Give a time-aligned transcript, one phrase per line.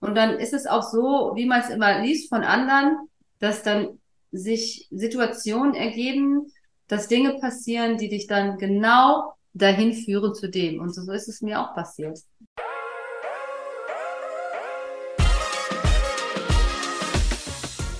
[0.00, 2.96] Und dann ist es auch so, wie man es immer liest von anderen,
[3.38, 4.00] dass dann
[4.32, 6.52] sich Situationen ergeben,
[6.88, 10.80] dass Dinge passieren, die dich dann genau dahin führen zu dem.
[10.80, 12.18] Und so ist es mir auch passiert.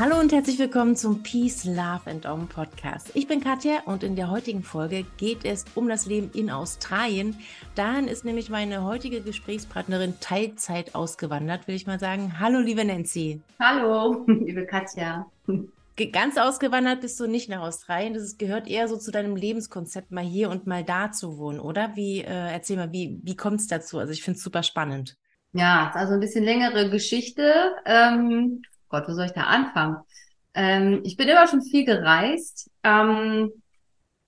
[0.00, 3.10] Hallo und herzlich willkommen zum Peace, Love and Om Podcast.
[3.12, 7.36] Ich bin Katja und in der heutigen Folge geht es um das Leben in Australien.
[7.74, 12.40] Dahin ist nämlich meine heutige Gesprächspartnerin Teilzeit ausgewandert, will ich mal sagen.
[12.40, 13.42] Hallo, liebe Nancy.
[13.60, 15.26] Hallo, liebe Katja.
[16.12, 18.14] Ganz ausgewandert bist du nicht nach Australien.
[18.14, 21.94] Das gehört eher so zu deinem Lebenskonzept, mal hier und mal da zu wohnen, oder?
[21.94, 23.98] Wie, äh, erzähl mal, wie, wie kommt es dazu?
[23.98, 25.18] Also ich finde es super spannend.
[25.52, 27.74] Ja, also ein bisschen längere Geschichte.
[27.84, 29.96] Ähm, Gott, wo soll ich da anfangen?
[30.54, 32.70] Ähm, ich bin immer schon viel gereist.
[32.82, 33.50] Ähm,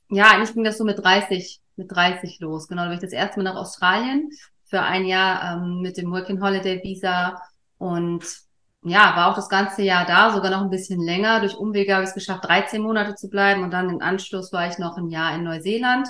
[0.08, 2.68] ja, eigentlich ging das so mit 30, mit 30 los.
[2.68, 4.30] Genau, da bin ich das erste Mal nach Australien
[4.64, 7.42] für ein Jahr ähm, mit dem Working Holiday Visa
[7.78, 8.24] und
[8.84, 11.40] ja, war auch das ganze Jahr da, sogar noch ein bisschen länger.
[11.40, 14.68] Durch Umwege habe ich es geschafft, 13 Monate zu bleiben und dann im Anschluss war
[14.68, 16.08] ich noch ein Jahr in Neuseeland.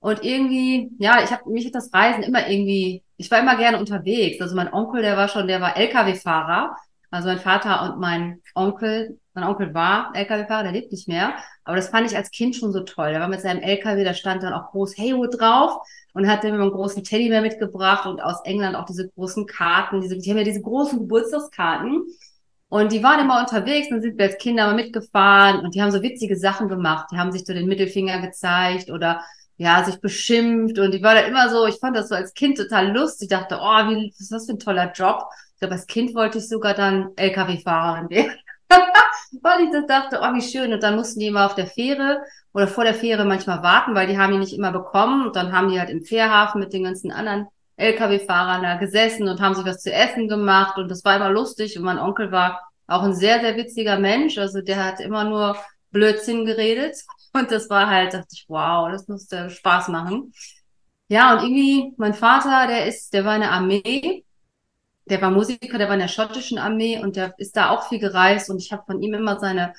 [0.00, 3.78] Und irgendwie, ja, ich habe mich hat das Reisen immer irgendwie, ich war immer gerne
[3.78, 4.40] unterwegs.
[4.40, 6.76] Also mein Onkel, der war schon, der war LKW-Fahrer
[7.12, 11.34] also mein Vater und mein Onkel, mein Onkel war LKW-Fahrer, der lebt nicht mehr.
[11.62, 13.10] Aber das fand ich als Kind schon so toll.
[13.10, 15.76] Der war mit seinem LKW, da stand dann auch groß Haywood drauf
[16.14, 20.00] und hat mir einen großen Teddybär mitgebracht und aus England auch diese großen Karten.
[20.00, 22.02] Diese, die haben ja diese großen Geburtstagskarten.
[22.68, 25.90] Und die waren immer unterwegs, dann sind wir als Kinder mal mitgefahren und die haben
[25.90, 27.08] so witzige Sachen gemacht.
[27.12, 29.22] Die haben sich so den Mittelfinger gezeigt oder
[29.58, 32.56] ja, sich beschimpft und ich war da immer so, ich fand das so als Kind
[32.56, 33.30] total lustig.
[33.30, 35.24] Ich dachte, oh, wie, was ist das für ein toller Job
[35.62, 38.32] glaube, als Kind wollte ich sogar dann LKW-Fahrerin werden.
[39.42, 40.72] weil ich das dachte, oh, wie schön.
[40.72, 44.06] Und dann mussten die immer auf der Fähre oder vor der Fähre manchmal warten, weil
[44.06, 45.26] die haben die nicht immer bekommen.
[45.26, 47.46] Und dann haben die halt im Fährhafen mit den ganzen anderen
[47.76, 50.76] LKW-Fahrern da gesessen und haben sich was zu essen gemacht.
[50.78, 51.78] Und das war immer lustig.
[51.78, 54.38] Und mein Onkel war auch ein sehr, sehr witziger Mensch.
[54.38, 55.56] Also der hat immer nur
[55.90, 56.96] Blödsinn geredet.
[57.34, 60.34] Und das war halt, dachte ich, wow, das musste Spaß machen.
[61.08, 64.22] Ja, und irgendwie, mein Vater, der ist, der war in der Armee
[65.06, 67.98] der war Musiker, der war in der schottischen Armee und der ist da auch viel
[67.98, 69.74] gereist und ich habe von ihm immer seine,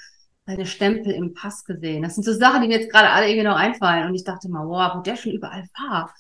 [0.46, 2.04] seine Stempel im Pass gesehen.
[2.04, 4.50] Das sind so Sachen, die mir jetzt gerade alle irgendwie noch einfallen und ich dachte
[4.50, 6.14] mal, wow, wo der schon überall war,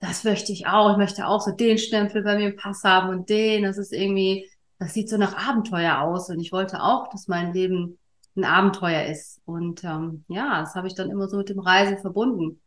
[0.00, 0.92] das möchte ich auch.
[0.92, 3.62] Ich möchte auch so den Stempel bei mir im Pass haben und den.
[3.64, 7.52] Das ist irgendwie, das sieht so nach Abenteuer aus und ich wollte auch, dass mein
[7.52, 7.98] Leben
[8.36, 9.40] ein Abenteuer ist.
[9.46, 12.60] Und ähm, ja, das habe ich dann immer so mit dem Reisen verbunden.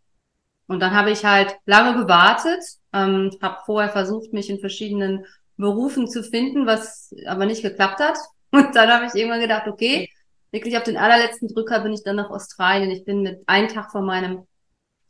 [0.67, 2.63] Und dann habe ich halt lange gewartet,
[2.93, 5.25] ähm, habe vorher versucht, mich in verschiedenen
[5.59, 8.17] Berufen zu finden, was aber nicht geklappt hat.
[8.51, 10.09] Und dann habe ich irgendwann gedacht, okay,
[10.51, 12.89] wirklich auf den allerletzten Drücker bin ich dann nach Australien.
[12.89, 14.47] Ich bin mit einem Tag vor meinem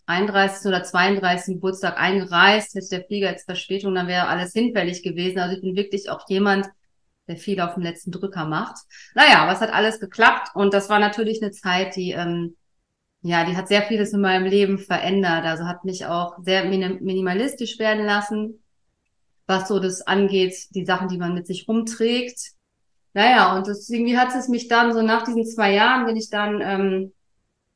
[0.07, 0.67] 31.
[0.67, 1.55] oder 32.
[1.55, 2.73] Geburtstag eingereist.
[2.73, 5.39] Hätte der Flieger jetzt Verspätung, dann wäre alles hinfällig gewesen.
[5.39, 6.67] Also ich bin wirklich auch jemand,
[7.27, 8.77] der viel auf den letzten Drücker macht.
[9.13, 12.57] Naja, aber es hat alles geklappt und das war natürlich eine Zeit, die, ähm,
[13.21, 15.45] ja, die hat sehr vieles in meinem Leben verändert.
[15.45, 18.59] Also hat mich auch sehr minimalistisch werden lassen
[19.49, 22.39] was so das angeht, die Sachen, die man mit sich rumträgt.
[23.13, 26.29] Naja, und das, irgendwie hat es mich dann so nach diesen zwei Jahren bin ich
[26.29, 27.13] dann, ähm,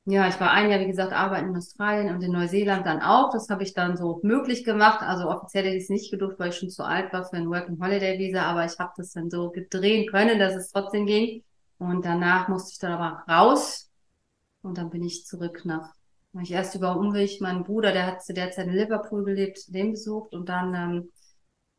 [0.05, 3.31] ja, ich war ein Jahr, wie gesagt, arbeiten in Australien und in Neuseeland dann auch.
[3.31, 5.01] Das habe ich dann so möglich gemacht.
[5.01, 7.49] Also offiziell hätte ich es nicht gedurft, weil ich schon zu alt war für ein
[7.49, 11.43] Working Holiday Visa, aber ich habe das dann so gedrehen können, dass es trotzdem ging.
[11.79, 13.89] Und danach musste ich dann aber raus
[14.61, 15.91] und dann bin ich zurück nach,
[16.39, 19.91] ich erst über Umweg meinen Bruder, der hat zu der Zeit in Liverpool gelebt, den
[19.91, 21.09] besucht und dann ähm,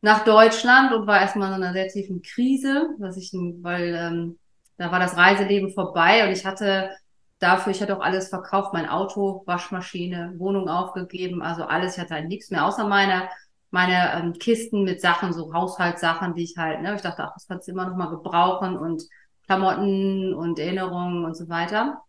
[0.01, 4.39] nach Deutschland und war erstmal in einer sehr tiefen Krise, was ich, weil ähm,
[4.77, 6.91] da war das Reiseleben vorbei und ich hatte
[7.39, 12.15] dafür, ich hatte auch alles verkauft, mein Auto, Waschmaschine, Wohnung aufgegeben, also alles, ich hatte
[12.15, 13.29] halt nichts mehr, außer meine,
[13.71, 17.47] meine ähm, Kisten mit Sachen, so Haushaltssachen, die ich halt, ne, ich dachte, ach, das
[17.47, 19.03] kannst du immer noch mal gebrauchen und
[19.45, 22.01] Klamotten und Erinnerungen und so weiter.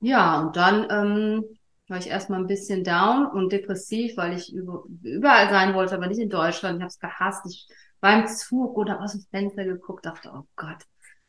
[0.00, 1.55] Ja, und dann ähm,
[1.88, 6.20] war ich erstmal ein bisschen down und depressiv, weil ich überall sein wollte, aber nicht
[6.20, 6.78] in Deutschland.
[6.78, 7.46] Ich habe es gehasst.
[7.46, 7.68] Ich
[8.00, 10.82] war im Zug oder aus dem Fenster geguckt, dachte, oh Gott,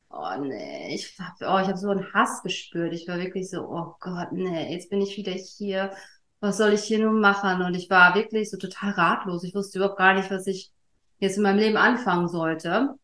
[0.10, 2.94] oh nee, ich habe oh, ich hab so einen Hass gespürt.
[2.94, 5.92] Ich war wirklich so, oh Gott, nee, jetzt bin ich wieder hier.
[6.40, 7.62] was soll ich hier nun machen?
[7.62, 9.44] Und ich war wirklich so total ratlos.
[9.44, 10.72] Ich wusste überhaupt gar nicht, was ich
[11.20, 12.96] jetzt in meinem Leben anfangen sollte.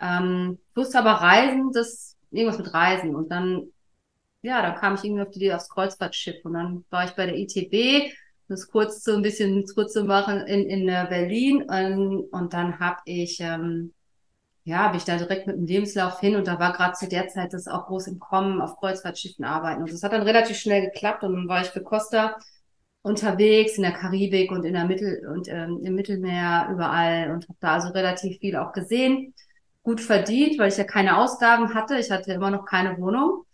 [0.00, 3.14] Ähm, wusste aber Reisen, das irgendwas mit Reisen.
[3.14, 3.72] Und dann,
[4.46, 7.26] ja, dann kam ich irgendwie auf die Idee aufs Kreuzfahrtschiff und dann war ich bei
[7.26, 8.12] der ITB,
[8.48, 12.78] das kurz so ein bisschen kurz zu machen in, in äh, Berlin und, und dann
[12.78, 13.92] habe ich ähm,
[14.64, 17.28] ja, bin ich da direkt mit dem Lebenslauf hin und da war gerade zu der
[17.28, 20.82] Zeit das auch groß im Kommen auf Kreuzfahrtschiffen arbeiten und das hat dann relativ schnell
[20.82, 22.36] geklappt und dann war ich für Costa
[23.02, 27.58] unterwegs in der Karibik und in der Mittel und ähm, im Mittelmeer überall und habe
[27.60, 29.34] da also relativ viel auch gesehen
[29.86, 31.96] gut verdient, weil ich ja keine Ausgaben hatte.
[31.96, 33.45] Ich hatte immer noch keine Wohnung.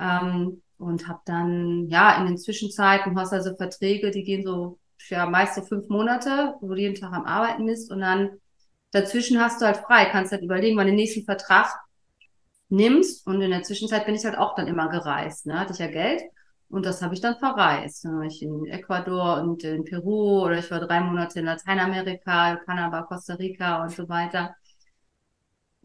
[0.00, 5.26] Ähm, und habe dann, ja, in den Zwischenzeiten, hast also Verträge, die gehen so, ja,
[5.26, 7.90] meist so fünf Monate, wo du jeden Tag am Arbeiten bist.
[7.92, 8.30] Und dann
[8.92, 11.68] dazwischen hast du halt frei, kannst halt überlegen, wann den nächsten Vertrag
[12.70, 13.26] nimmst.
[13.26, 15.46] Und in der Zwischenzeit bin ich halt auch dann immer gereist.
[15.46, 15.58] Ne?
[15.58, 16.22] Hatte ich ja Geld.
[16.68, 18.04] Und das habe ich dann verreist.
[18.04, 22.56] Dann war ich in Ecuador und in Peru oder ich war drei Monate in Lateinamerika,
[22.64, 24.54] Kanada, Costa Rica und so weiter.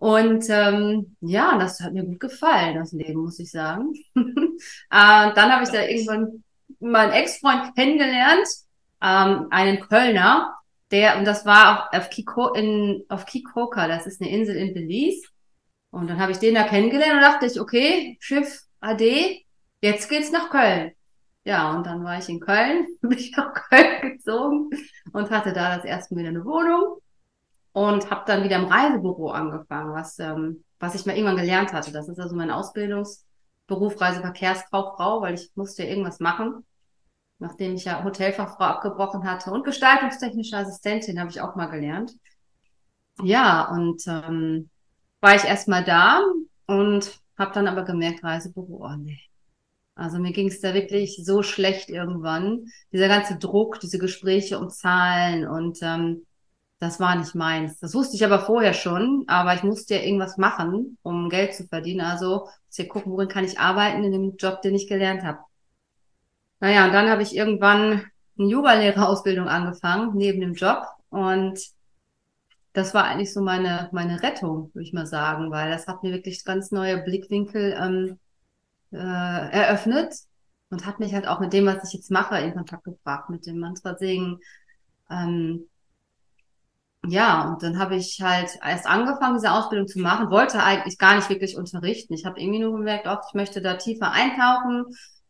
[0.05, 3.91] Und ähm, ja, das hat mir gut gefallen, das Leben, muss ich sagen.
[4.15, 4.21] äh,
[4.91, 6.43] dann habe ich da irgendwann
[6.79, 8.47] meinen Ex-Freund kennengelernt,
[9.01, 10.53] ähm, einen Kölner,
[10.91, 14.75] der, und das war auch auf, Kiko, in, auf Kikoka, das ist eine Insel in
[14.75, 15.27] Belize.
[15.89, 19.43] Und dann habe ich den da kennengelernt und dachte ich, okay, Schiff AD,
[19.81, 20.91] jetzt geht's nach Köln.
[21.45, 24.69] Ja, und dann war ich in Köln, bin ich nach Köln gezogen
[25.13, 26.99] und hatte da das erste Mal wieder eine Wohnung
[27.75, 31.91] und habe dann wieder im Reisebüro angefangen, was, ähm, was ich mal irgendwann gelernt hatte.
[31.91, 36.65] Das ist also mein Ausbildungsberuf Reiseverkehrskauffrau, weil ich musste ja irgendwas machen,
[37.37, 39.51] nachdem ich ja Hotelfachfrau abgebrochen hatte.
[39.51, 42.13] Und gestaltungstechnische Assistentin habe ich auch mal gelernt.
[43.21, 44.69] Ja, und ähm,
[45.19, 46.21] war ich erstmal da
[46.67, 49.19] und habe dann aber gemerkt, Reisebüro, oh nee.
[49.95, 52.67] Also mir ging es da wirklich so schlecht irgendwann.
[52.93, 56.25] Dieser ganze Druck, diese Gespräche um Zahlen und ähm,
[56.85, 57.79] das war nicht meins.
[57.79, 61.67] Das wusste ich aber vorher schon, aber ich musste ja irgendwas machen, um Geld zu
[61.67, 62.01] verdienen.
[62.01, 65.39] Also muss ja gucken, worin kann ich arbeiten in dem Job, den ich gelernt habe.
[66.59, 68.05] Naja, und dann habe ich irgendwann
[68.37, 70.83] eine Yoga-Lehrerausbildung angefangen, neben dem Job.
[71.09, 71.59] Und
[72.73, 76.11] das war eigentlich so meine, meine Rettung, würde ich mal sagen, weil das hat mir
[76.11, 78.19] wirklich ganz neue Blickwinkel ähm,
[78.91, 80.13] äh, eröffnet
[80.69, 83.45] und hat mich halt auch mit dem, was ich jetzt mache, in Kontakt gebracht, mit
[83.47, 84.39] dem Mantra singen,
[85.09, 85.67] ähm,
[87.11, 91.15] ja, und dann habe ich halt erst angefangen, diese Ausbildung zu machen, wollte eigentlich gar
[91.15, 92.13] nicht wirklich unterrichten.
[92.13, 94.85] Ich habe irgendwie nur gemerkt, oh, ich möchte da tiefer eintauchen.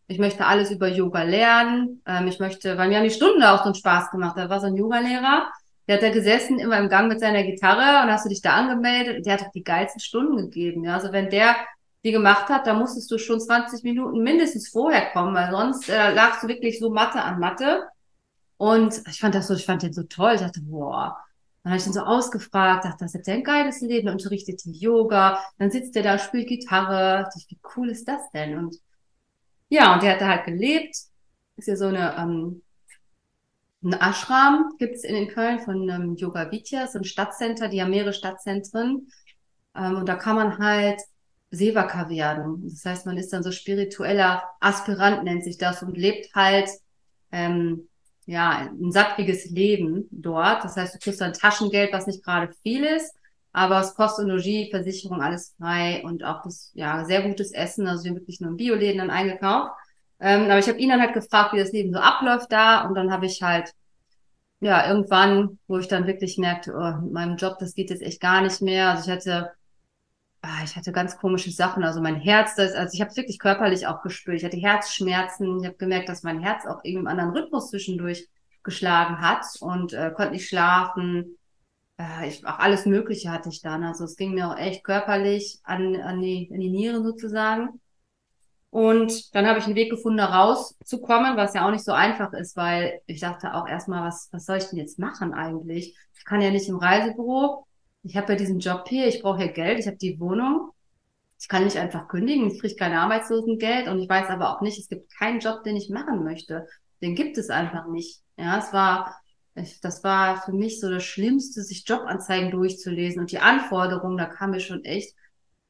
[0.08, 2.02] Ich möchte alles über Yoga lernen.
[2.06, 4.38] Ähm, ich möchte, weil mir haben die Stunden auch so einen Spaß gemacht.
[4.38, 5.48] Da war so ein Yoga-Lehrer,
[5.88, 8.56] der hat da gesessen, immer im Gang mit seiner Gitarre und hast du dich da
[8.56, 10.84] angemeldet und der hat auch die geilsten Stunden gegeben.
[10.84, 11.56] Ja, also wenn der
[12.04, 16.14] die gemacht hat, da musstest du schon 20 Minuten mindestens vorher kommen, weil sonst äh,
[16.14, 17.84] lagst du wirklich so Mathe an Mathe.
[18.58, 20.34] Und ich fand das so, ich fand den so toll.
[20.36, 21.18] Ich dachte, boah,
[21.66, 24.78] dann habe ich ihn so ausgefragt, dachte, das ist ja ein geiles Leben, unterrichtet die
[24.78, 28.56] Yoga, dann sitzt er da, spielt Gitarre, dachte wie cool ist das denn?
[28.56, 28.76] Und
[29.70, 30.96] ja, und der hat da halt gelebt,
[31.56, 32.62] ist ja so eine, ähm,
[33.84, 37.90] ein Ashram gibt's in, in Köln von ähm, Yoga Vidya, so ein Stadtcenter, die haben
[37.90, 39.08] mehrere Stadtzentren.
[39.76, 41.02] Ähm, und da kann man halt
[41.50, 42.70] Sevaka werden.
[42.70, 46.70] Das heißt, man ist dann so spiritueller Aspirant, nennt sich das, und lebt halt
[47.32, 47.90] ähm,
[48.26, 50.64] ja, ein sattiges Leben dort.
[50.64, 53.16] Das heißt, du kriegst dann Taschengeld, was nicht gerade viel ist,
[53.52, 57.88] aber es Kost und Logis, Versicherung, alles frei und auch das, ja, sehr gutes Essen.
[57.88, 59.72] Also wir haben wirklich nur im Bioläden dann eingekauft.
[60.20, 62.96] Ähm, aber ich habe ihn dann halt gefragt, wie das Leben so abläuft da und
[62.96, 63.74] dann habe ich halt,
[64.62, 68.22] ja, irgendwann, wo ich dann wirklich merkte, oh, mit meinem Job, das geht jetzt echt
[68.22, 68.92] gar nicht mehr.
[68.92, 69.52] Also ich hatte
[70.64, 71.84] ich hatte ganz komische Sachen.
[71.84, 74.38] Also mein Herz, das, also ich habe es wirklich körperlich auch gespürt.
[74.38, 75.60] Ich hatte Herzschmerzen.
[75.60, 78.28] Ich habe gemerkt, dass mein Herz auch irgendwie einen anderen Rhythmus zwischendurch
[78.64, 81.38] geschlagen hat und äh, konnte nicht schlafen.
[81.98, 83.84] Äh, ich, auch alles Mögliche hatte ich dann.
[83.84, 87.80] Also es ging mir auch echt körperlich an, an, die, an die Nieren sozusagen.
[88.70, 92.34] Und dann habe ich einen Weg gefunden, da rauszukommen, was ja auch nicht so einfach
[92.34, 95.96] ist, weil ich dachte auch erstmal, was, was soll ich denn jetzt machen eigentlich?
[96.18, 97.66] Ich kann ja nicht im Reisebüro
[98.06, 100.72] ich habe ja diesen Job hier, ich brauche ja Geld, ich habe die Wohnung.
[101.40, 104.80] Ich kann nicht einfach kündigen, ich kriege kein Arbeitslosengeld und ich weiß aber auch nicht,
[104.80, 106.68] es gibt keinen Job, den ich machen möchte.
[107.02, 108.22] Den gibt es einfach nicht.
[108.38, 109.20] Ja, es war,
[109.54, 114.52] das war für mich so das Schlimmste, sich Jobanzeigen durchzulesen und die Anforderungen, da kam
[114.52, 115.14] mir schon echt,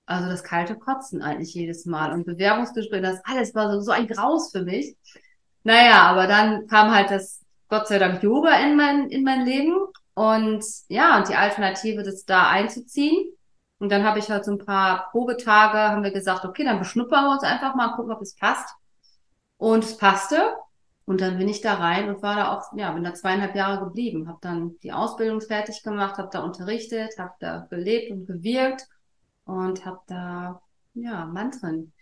[0.06, 4.08] also das kalte Kotzen eigentlich jedes Mal und Bewerbungsgespräche, das alles war so, so ein
[4.08, 4.96] Graus für mich.
[5.63, 9.74] Naja, aber dann kam halt das, Gott sei Dank, Yoga in mein, in mein Leben
[10.16, 13.32] und ja, und die Alternative, das da einzuziehen.
[13.80, 17.26] Und dann habe ich halt so ein paar Probetage, haben wir gesagt, okay, dann beschnuppern
[17.26, 18.74] wir uns einfach mal, gucken, ob es passt.
[19.58, 20.56] Und es passte.
[21.06, 23.84] Und dann bin ich da rein und war da auch, ja, bin da zweieinhalb Jahre
[23.84, 28.88] geblieben, habe dann die Ausbildung fertig gemacht, habe da unterrichtet, habe da gelebt und gewirkt
[29.44, 30.62] und habe da,
[30.96, 31.94] ja, Mantren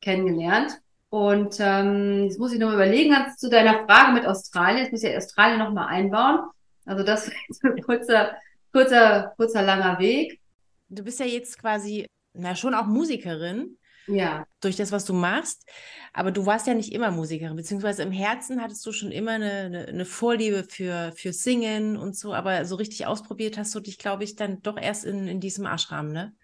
[0.00, 0.80] kennengelernt.
[1.10, 5.10] Und ähm, jetzt muss ich noch überlegen, zu deiner Frage mit Australien, jetzt muss ich
[5.10, 6.40] ja Australien nochmal einbauen.
[6.88, 8.34] Also das ist ein kurzer,
[8.72, 10.40] kurzer, kurzer, langer Weg.
[10.88, 13.76] Du bist ja jetzt quasi, na schon auch Musikerin.
[14.06, 14.46] Ja.
[14.62, 15.68] Durch das, was du machst.
[16.14, 19.52] Aber du warst ja nicht immer Musikerin, beziehungsweise im Herzen hattest du schon immer eine,
[19.52, 23.98] eine, eine Vorliebe für, für Singen und so, aber so richtig ausprobiert hast du dich,
[23.98, 26.34] glaube ich, dann doch erst in, in diesem Ashram, ne?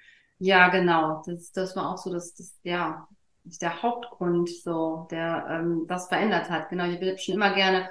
[0.40, 1.22] Ja, genau.
[1.24, 3.08] Das, das war auch so, dass das, ja,
[3.44, 6.68] der Hauptgrund, so, der ähm, das verändert hat.
[6.68, 7.88] Genau, ich habe schon immer gerne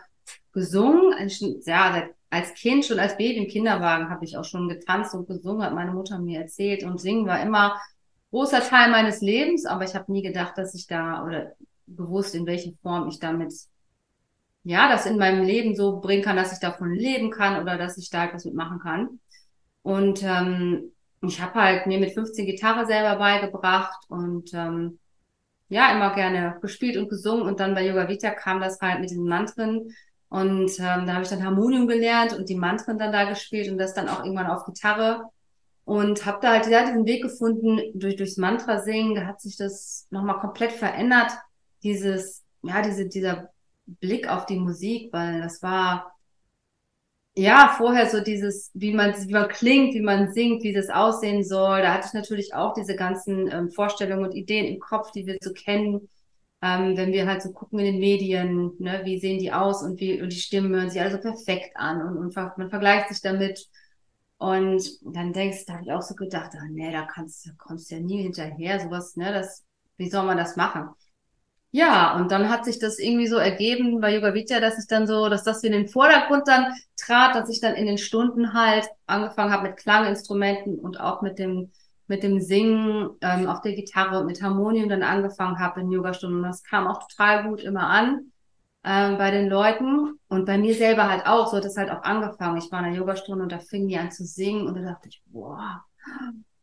[0.51, 1.13] gesungen.
[1.65, 5.63] Ja, als Kind, schon als Baby im Kinderwagen habe ich auch schon getanzt und gesungen,
[5.63, 6.84] hat meine Mutter mir erzählt.
[6.84, 7.80] Und singen war immer
[8.32, 11.54] großer Teil meines Lebens, aber ich habe nie gedacht, dass ich da oder
[11.86, 13.54] bewusst in welcher Form ich damit
[14.63, 17.98] ja, das in meinem Leben so bringen kann, dass ich davon leben kann oder dass
[17.98, 19.20] ich da etwas mitmachen kann.
[19.82, 25.00] Und ähm, ich habe halt mir mit 15 Gitarre selber beigebracht und ähm,
[25.68, 27.46] ja, immer gerne gespielt und gesungen.
[27.46, 29.94] Und dann bei Yoga Vita kam das halt mit den Mantren.
[30.34, 33.78] Und ähm, da habe ich dann Harmonium gelernt und die Mantren dann da gespielt und
[33.78, 35.25] das dann auch irgendwann auf Gitarre
[35.86, 39.13] und habe da halt ja, diesen Weg gefunden durch durchs Mantra singen.
[39.13, 41.34] Da hat sich das nochmal komplett verändert.
[41.84, 43.52] Dieses ja diese dieser
[43.86, 46.16] Blick auf die Musik, weil das war
[47.36, 51.44] ja vorher so dieses wie man wie man klingt, wie man singt, wie das aussehen
[51.44, 51.84] soll.
[51.84, 55.38] Da hatte ich natürlich auch diese ganzen ähm, Vorstellungen und Ideen im Kopf, die wir
[55.44, 56.10] so kennen.
[56.63, 60.00] Ähm, wenn wir halt so gucken in den Medien, ne, wie sehen die aus und
[60.00, 63.22] wie und die Stimmen hören sich alle so perfekt an und, und man vergleicht sich
[63.22, 63.67] damit
[64.38, 67.91] und dann denkst, da habe ich auch so gedacht, ah, nee, da kannst, da kommst
[67.91, 69.65] du ja nie hinterher, sowas, ne, das,
[69.98, 70.89] wie soll man das machen?
[71.72, 75.08] Ja, und dann hat sich das irgendwie so ergeben bei Yoga Vidya, dass ich dann
[75.08, 78.88] so, dass das in den Vordergrund dann trat, dass ich dann in den Stunden halt
[79.05, 81.72] angefangen habe mit Klanginstrumenten und auch mit dem
[82.13, 86.38] mit dem Singen ähm, auf der Gitarre und mit Harmonium dann angefangen habe in Yogastunden.
[86.38, 88.32] Und das kam auch total gut immer an
[88.84, 91.48] ähm, bei den Leuten und bei mir selber halt auch.
[91.48, 92.58] So hat es halt auch angefangen.
[92.58, 95.10] Ich war in einer Yogastunde und da fing die an zu singen und da dachte
[95.10, 95.84] ich, boah,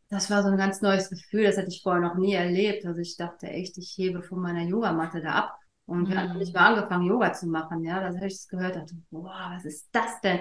[0.09, 1.43] das war so ein ganz neues Gefühl.
[1.43, 2.85] Das hatte ich vorher noch nie erlebt.
[2.85, 5.57] Also ich dachte echt, ich hebe von meiner Yogamatte da ab.
[5.85, 7.83] Und wir hatten nicht mal angefangen, Yoga zu machen.
[7.83, 10.39] Ja, da habe ich das gehört, dachte, boah, was ist das denn?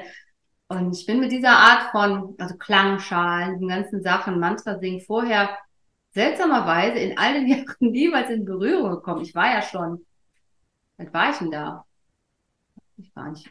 [0.71, 5.51] Und ich bin mit dieser Art von, also Klangschalen, den ganzen Sachen, Mantra singen vorher
[6.13, 9.23] seltsamerweise in all den Jahren niemals in Berührung gekommen.
[9.23, 10.05] Ich war ja schon
[11.01, 11.85] was war ich denn da?
[12.99, 13.51] Ich war nicht,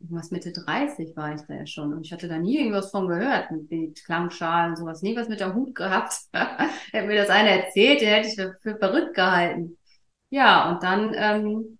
[0.00, 1.94] irgendwas Mitte 30 war ich da ja schon.
[1.94, 5.54] Und ich hatte da nie irgendwas von gehört, mit Klangschalen, sowas, nie was mit der
[5.54, 6.14] Hut gehabt.
[6.32, 9.78] hätte mir das einer erzählt, den hätte ich für, für verrückt gehalten.
[10.30, 11.78] Ja, und dann ähm,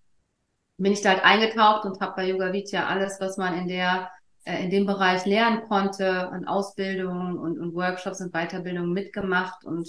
[0.76, 4.10] bin ich da halt eingetaucht und habe bei Yoga Vidya alles, was man in der
[4.44, 9.88] in dem Bereich lernen konnte, an Ausbildungen und, und Workshops und Weiterbildungen mitgemacht und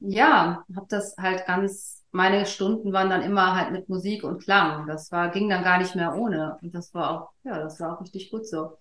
[0.00, 4.86] ja, habe das halt ganz, meine Stunden waren dann immer halt mit Musik und Klang.
[4.86, 6.56] Das war, ging dann gar nicht mehr ohne.
[6.62, 8.78] Und das war auch, ja, das war auch richtig gut so.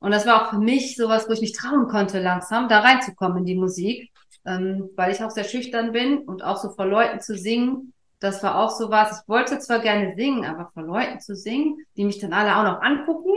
[0.00, 3.38] Und das war auch für mich sowas, wo ich mich trauen konnte, langsam da reinzukommen
[3.38, 4.10] in die Musik,
[4.46, 7.92] ähm, weil ich auch sehr schüchtern bin und auch so vor Leuten zu singen.
[8.20, 9.22] Das war auch so was.
[9.22, 12.64] Ich wollte zwar gerne singen, aber vor Leuten zu singen, die mich dann alle auch
[12.64, 13.27] noch angucken,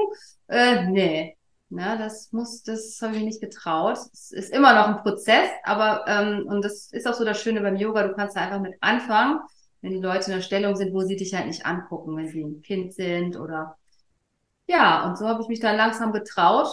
[0.48, 1.38] äh, nee,
[1.70, 3.98] na, das muss, das habe ich nicht getraut.
[4.12, 7.62] Es ist immer noch ein Prozess, aber ähm, und das ist auch so das Schöne
[7.62, 9.39] beim Yoga, du kannst da einfach mit anfangen,
[9.82, 12.44] wenn die Leute in einer Stellung sind, wo sie dich halt nicht angucken, wenn sie
[12.44, 13.77] ein Kind sind oder
[14.68, 16.68] ja, und so habe ich mich dann langsam getraut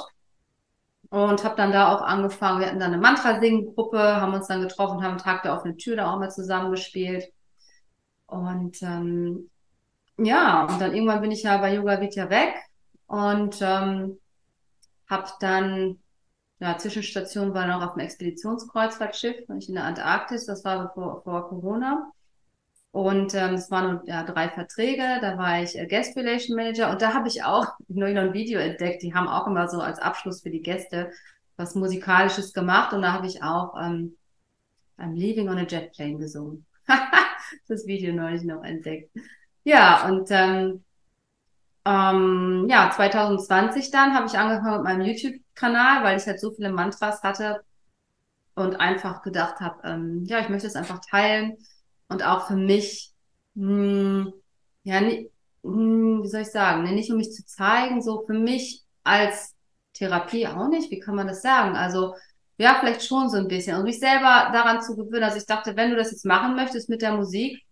[1.11, 2.61] und habe dann da auch angefangen.
[2.61, 6.13] Wir hatten dann eine Mantra-Singen-Gruppe, haben uns dann getroffen, haben Tag der offenen Tür da
[6.13, 7.33] auch mal zusammengespielt.
[8.27, 9.51] Und ähm,
[10.19, 12.55] ja, und dann irgendwann bin ich ja bei Yoga Vidya weg
[13.09, 14.19] und ähm,
[15.09, 15.99] habe dann,
[16.61, 21.49] ja, Zwischenstation war noch auf dem Expeditionskreuzfahrtschiff, ich in der Antarktis, das war vor, vor
[21.49, 22.13] Corona.
[22.91, 27.03] Und ähm, es waren ja, drei Verträge, da war ich äh, Guest Relation Manager und
[27.03, 29.03] da habe ich auch nur noch ein Video entdeckt.
[29.03, 31.11] Die haben auch immer so als Abschluss für die Gäste
[31.57, 34.17] was Musikalisches gemacht und da habe ich auch ähm,
[34.99, 36.67] I'm Leaving on a Jet Plane gesungen.
[37.69, 39.11] das Video neulich noch entdeckt.
[39.65, 40.85] Ja, und ähm,
[41.89, 46.71] ähm, ja, 2020 dann habe ich angefangen mit meinem YouTube-Kanal, weil ich halt so viele
[46.71, 47.65] Mantras hatte
[48.55, 51.57] und einfach gedacht habe, ähm, ja, ich möchte es einfach teilen
[52.09, 53.13] und auch für mich,
[53.55, 54.33] mh, hm,
[54.83, 55.29] ja, mh,
[55.63, 59.55] hm, wie soll ich sagen, ne, nicht um mich zu zeigen, so für mich als
[59.95, 61.75] Therapie auch nicht, wie kann man das sagen?
[61.75, 62.15] Also,
[62.59, 63.77] ja, vielleicht schon so ein bisschen.
[63.77, 65.25] Und mich selber daran zu gewöhnen.
[65.25, 67.63] Also ich dachte, wenn du das jetzt machen möchtest mit der Musik,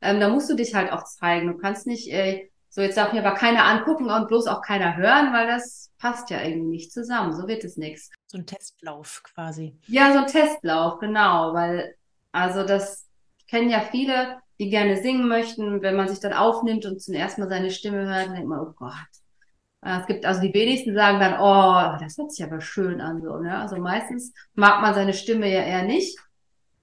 [0.00, 1.48] ähm, da musst du dich halt auch zeigen.
[1.48, 4.96] Du kannst nicht äh, So, jetzt darf mir aber keiner angucken und bloß auch keiner
[4.96, 7.34] hören, weil das passt ja irgendwie nicht zusammen.
[7.34, 8.10] So wird es nichts.
[8.26, 9.76] So ein Testlauf quasi.
[9.88, 11.96] Ja, so ein Testlauf, genau, weil,
[12.30, 13.08] also das
[13.48, 15.82] kennen ja viele, die gerne singen möchten.
[15.82, 18.60] Wenn man sich dann aufnimmt und zum ersten Mal seine Stimme hört, dann denkt man,
[18.60, 18.92] oh Gott.
[19.82, 23.38] Es gibt also die wenigsten sagen dann, oh, das hört sich aber schön an, so,
[23.38, 23.58] ne?
[23.58, 26.18] Also meistens mag man seine Stimme ja eher nicht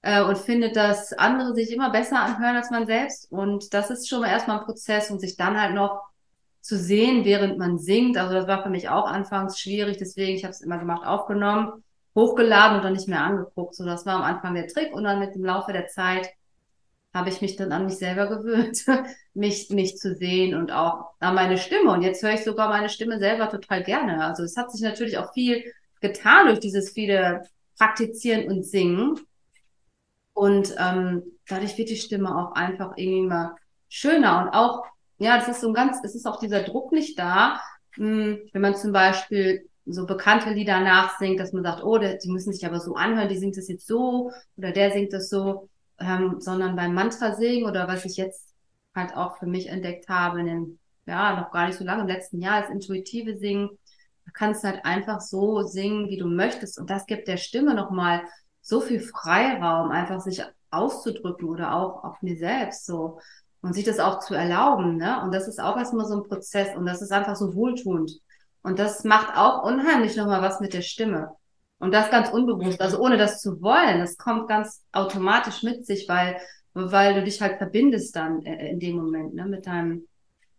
[0.01, 3.31] äh, und findet, dass andere sich immer besser anhören als man selbst.
[3.31, 6.01] Und das ist schon erstmal ein Prozess und sich dann halt noch
[6.61, 8.17] zu sehen, während man singt.
[8.17, 11.83] Also das war für mich auch anfangs schwierig, deswegen, ich habe es immer gemacht, aufgenommen,
[12.15, 13.75] hochgeladen und dann nicht mehr angeguckt.
[13.75, 16.29] So, das war am Anfang der Trick und dann mit dem Laufe der Zeit
[17.13, 18.85] habe ich mich dann an mich selber gewöhnt,
[19.33, 21.91] mich, mich zu sehen und auch an meine Stimme.
[21.91, 24.23] Und jetzt höre ich sogar meine Stimme selber total gerne.
[24.23, 25.63] Also es hat sich natürlich auch viel
[26.01, 27.43] getan durch dieses viele
[27.77, 29.19] Praktizieren und Singen.
[30.37, 33.55] Und ähm, dadurch wird die Stimme auch einfach irgendwie mal
[33.89, 34.43] schöner.
[34.43, 34.85] Und auch,
[35.17, 37.59] ja, das ist so ein ganz, es ist auch dieser Druck nicht da,
[37.95, 42.19] mh, hm, wenn man zum Beispiel so bekannte Lieder nachsingt, dass man sagt, oh, die,
[42.29, 45.69] müssen sich aber so anhören, die singt das jetzt so oder der singt das so,
[45.99, 48.53] ähm, sondern beim Mantra singen oder was ich jetzt
[48.93, 52.09] halt auch für mich entdeckt habe, in den, ja, noch gar nicht so lange, im
[52.09, 53.69] letzten Jahr, als intuitive Singen,
[54.25, 56.77] da kannst du halt einfach so singen, wie du möchtest.
[56.77, 58.21] Und das gibt der Stimme nochmal
[58.67, 63.19] so viel Freiraum, einfach sich auszudrücken oder auch auf mir selbst so
[63.61, 65.21] und sich das auch zu erlauben, ne?
[65.23, 68.11] Und das ist auch erstmal so ein Prozess und das ist einfach so wohltuend.
[68.63, 71.29] Und das macht auch unheimlich nochmal was mit der Stimme.
[71.79, 73.99] Und das ganz unbewusst, also ohne das zu wollen.
[73.99, 76.37] Das kommt ganz automatisch mit sich, weil,
[76.73, 80.07] weil du dich halt verbindest dann äh, in dem Moment, ne, mit deinem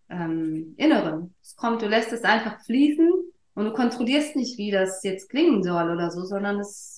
[0.09, 1.35] ähm, Inneren.
[1.43, 3.12] Es kommt, du lässt es einfach fließen
[3.55, 6.98] und du kontrollierst nicht, wie das jetzt klingen soll oder so, sondern es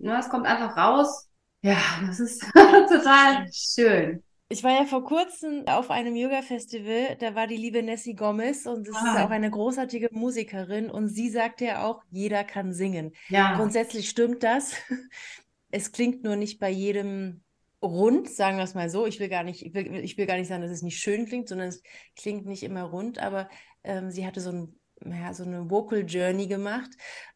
[0.00, 1.28] Ne, es kommt einfach raus.
[1.62, 4.22] Ja, das ist total schön.
[4.48, 8.88] Ich war ja vor kurzem auf einem Yoga-Festival, da war die liebe Nessie Gomez und
[8.88, 9.14] das ah.
[9.14, 13.12] ist auch eine großartige Musikerin und sie sagte ja auch, jeder kann singen.
[13.28, 13.54] Ja.
[13.56, 14.74] Grundsätzlich stimmt das.
[15.72, 17.44] Es klingt nur nicht bei jedem
[17.80, 19.06] rund, sagen wir es mal so.
[19.06, 21.26] Ich will gar nicht, ich will, ich will gar nicht sagen, dass es nicht schön
[21.26, 21.84] klingt, sondern es
[22.16, 23.48] klingt nicht immer rund, aber
[23.84, 26.90] ähm, sie hatte so, ein, ja, so eine Vocal Journey gemacht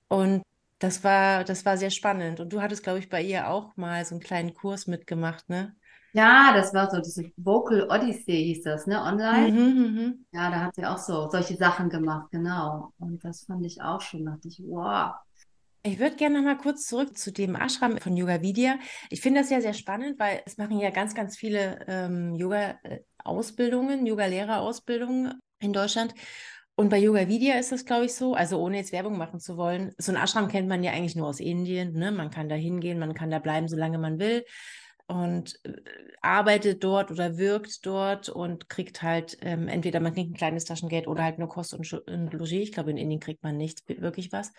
[0.09, 0.43] und
[0.85, 2.41] das war, das war sehr spannend.
[2.41, 5.75] Und du hattest, glaube ich, bei ihr auch mal so einen kleinen Kurs mitgemacht, ne?
[6.13, 9.01] Ja, das war so diese Vocal Odyssey hieß das, ne?
[9.03, 9.51] Online.
[9.51, 10.39] Mhm, mh.
[10.39, 12.93] Ja, da hat sie auch so solche Sachen gemacht, genau.
[12.99, 15.15] Und das fand ich auch schon, dachte ich, wow.
[15.83, 18.77] Ich würde gerne noch mal kurz zurück zu dem Ashram von Yoga Vidya.
[19.11, 24.07] Ich finde das ja sehr spannend, weil es machen ja ganz, ganz viele ähm, Yoga-Ausbildungen,
[24.07, 26.15] Yoga-Lehrerausbildungen in Deutschland.
[26.77, 29.57] Und bei Yoga Vidya ist das, glaube ich, so, also ohne jetzt Werbung machen zu
[29.57, 29.93] wollen.
[29.97, 31.93] So ein Ashram kennt man ja eigentlich nur aus Indien.
[31.93, 32.11] Ne?
[32.11, 34.45] Man kann da hingehen, man kann da bleiben, solange man will
[35.07, 35.73] und äh,
[36.23, 41.07] arbeitet dort oder wirkt dort und kriegt halt ähm, entweder man kriegt ein kleines Taschengeld
[41.07, 42.53] oder halt nur Kost und, und Logis.
[42.53, 44.53] Ich glaube, in Indien kriegt man nichts, wirklich was.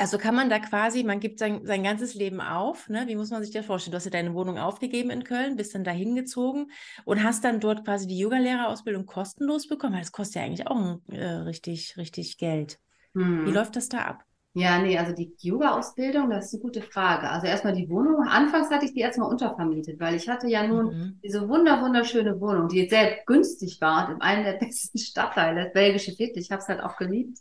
[0.00, 3.04] Also kann man da quasi, man gibt sein, sein ganzes Leben auf, ne?
[3.08, 3.90] Wie muss man sich das vorstellen?
[3.90, 6.70] Du hast ja deine Wohnung aufgegeben in Köln, bist dann da hingezogen
[7.04, 9.98] und hast dann dort quasi die Yogalehrerausbildung kostenlos bekommen.
[9.98, 12.78] Das kostet ja eigentlich auch äh, richtig, richtig Geld.
[13.14, 13.46] Hm.
[13.46, 14.24] Wie läuft das da ab?
[14.54, 17.28] Ja, nee, also die Yoga-Ausbildung, das ist eine gute Frage.
[17.28, 18.26] Also erstmal die Wohnung.
[18.26, 21.20] Anfangs hatte ich die erstmal untervermietet, weil ich hatte ja nun mhm.
[21.22, 25.72] diese wunder wunderschöne Wohnung, die sehr günstig war und in einem der besten Stadtteile, das
[25.72, 26.38] belgische Viertel.
[26.38, 27.38] Ich habe es halt auch geliebt.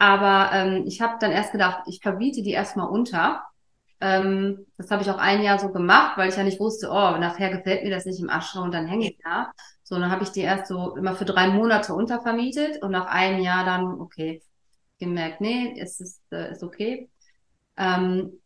[0.00, 3.44] Aber ähm, ich habe dann erst gedacht, ich verbiete die erstmal unter.
[4.00, 7.18] Ähm, das habe ich auch ein Jahr so gemacht, weil ich ja nicht wusste, oh,
[7.18, 9.52] nachher gefällt mir das nicht im Ashram und dann hänge ich da.
[9.82, 13.42] So, dann habe ich die erst so immer für drei Monate untervermietet und nach einem
[13.42, 14.42] Jahr dann, okay,
[14.98, 17.10] gemerkt, nee, es ist, äh, ist okay.
[17.76, 18.40] Ähm,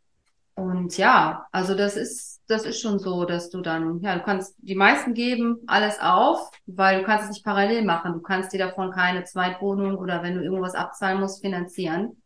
[0.55, 4.55] und ja, also das ist, das ist schon so, dass du dann, ja, du kannst,
[4.59, 8.13] die meisten geben alles auf, weil du kannst es nicht parallel machen.
[8.13, 12.23] Du kannst dir davon keine Zweitwohnung oder wenn du irgendwas abzahlen musst, finanzieren.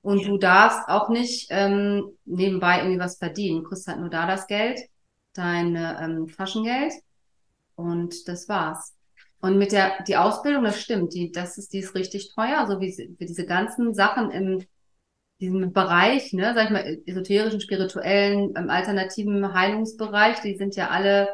[0.00, 3.62] Und du darfst auch nicht ähm, nebenbei irgendwie was verdienen.
[3.62, 4.80] Du kriegst halt nur da das Geld,
[5.32, 6.92] dein ähm, Taschengeld
[7.76, 8.94] und das war's.
[9.40, 12.80] Und mit der die Ausbildung, das stimmt, die das ist die ist richtig teuer, also
[12.80, 14.64] wie, wie diese ganzen Sachen im
[15.42, 21.28] diesem Bereich, ne, sag ich mal, esoterischen, spirituellen, ähm, alternativen Heilungsbereich, die sind ja alle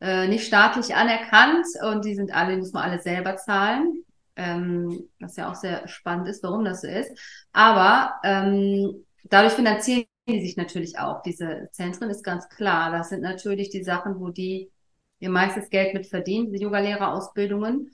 [0.00, 4.04] äh, nicht staatlich anerkannt und die sind alle, die muss man alle selber zahlen.
[4.36, 7.10] Ähm, was ja auch sehr spannend ist, warum das so ist.
[7.52, 11.22] Aber ähm, dadurch finanzieren die sich natürlich auch.
[11.22, 12.92] Diese Zentren ist ganz klar.
[12.92, 14.70] Das sind natürlich die Sachen, wo die
[15.20, 17.90] ihr meistes Geld mit verdienen, diese Yoga-Lehrerausbildungen.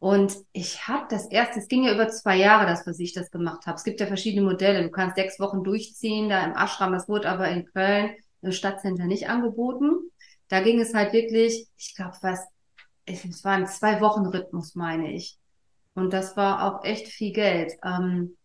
[0.00, 3.30] Und ich habe das erste, es ging ja über zwei Jahre, dass was ich das
[3.30, 3.76] gemacht habe.
[3.76, 4.82] Es gibt ja verschiedene Modelle.
[4.82, 9.04] Du kannst sechs Wochen durchziehen, da im Ashram, das wurde aber in Köln im Stadtcenter
[9.04, 10.10] nicht angeboten.
[10.48, 12.40] Da ging es halt wirklich, ich glaube, was
[13.04, 15.38] es war ein zwei Wochen Rhythmus, meine ich.
[15.94, 17.74] Und das war auch echt viel Geld.
[17.84, 18.36] Ähm,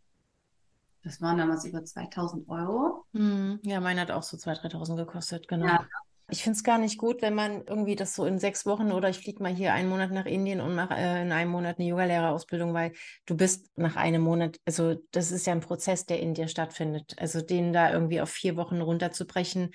[1.04, 3.06] das waren damals über 2000 Euro.
[3.13, 5.68] Hm, ja, meine hat auch so 2.000, 3.000 gekostet, genau.
[5.68, 5.88] Ja.
[6.30, 9.10] Ich finde es gar nicht gut, wenn man irgendwie das so in sechs Wochen oder
[9.10, 11.88] ich fliege mal hier einen Monat nach Indien und mache äh, in einem Monat eine
[11.88, 12.94] Yogalehrerausbildung, weil
[13.28, 17.14] du bist nach einem Monat, also das ist ja ein Prozess, der in dir stattfindet.
[17.20, 19.70] Also den da irgendwie auf vier Wochen runterzubrechen,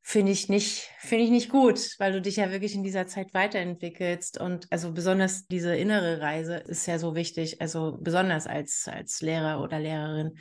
[0.00, 3.34] finde ich nicht, finde ich nicht gut, weil du dich ja wirklich in dieser Zeit
[3.34, 4.40] weiterentwickelst.
[4.40, 9.62] Und also besonders diese innere Reise ist ja so wichtig, also besonders als, als Lehrer
[9.62, 10.38] oder Lehrerin.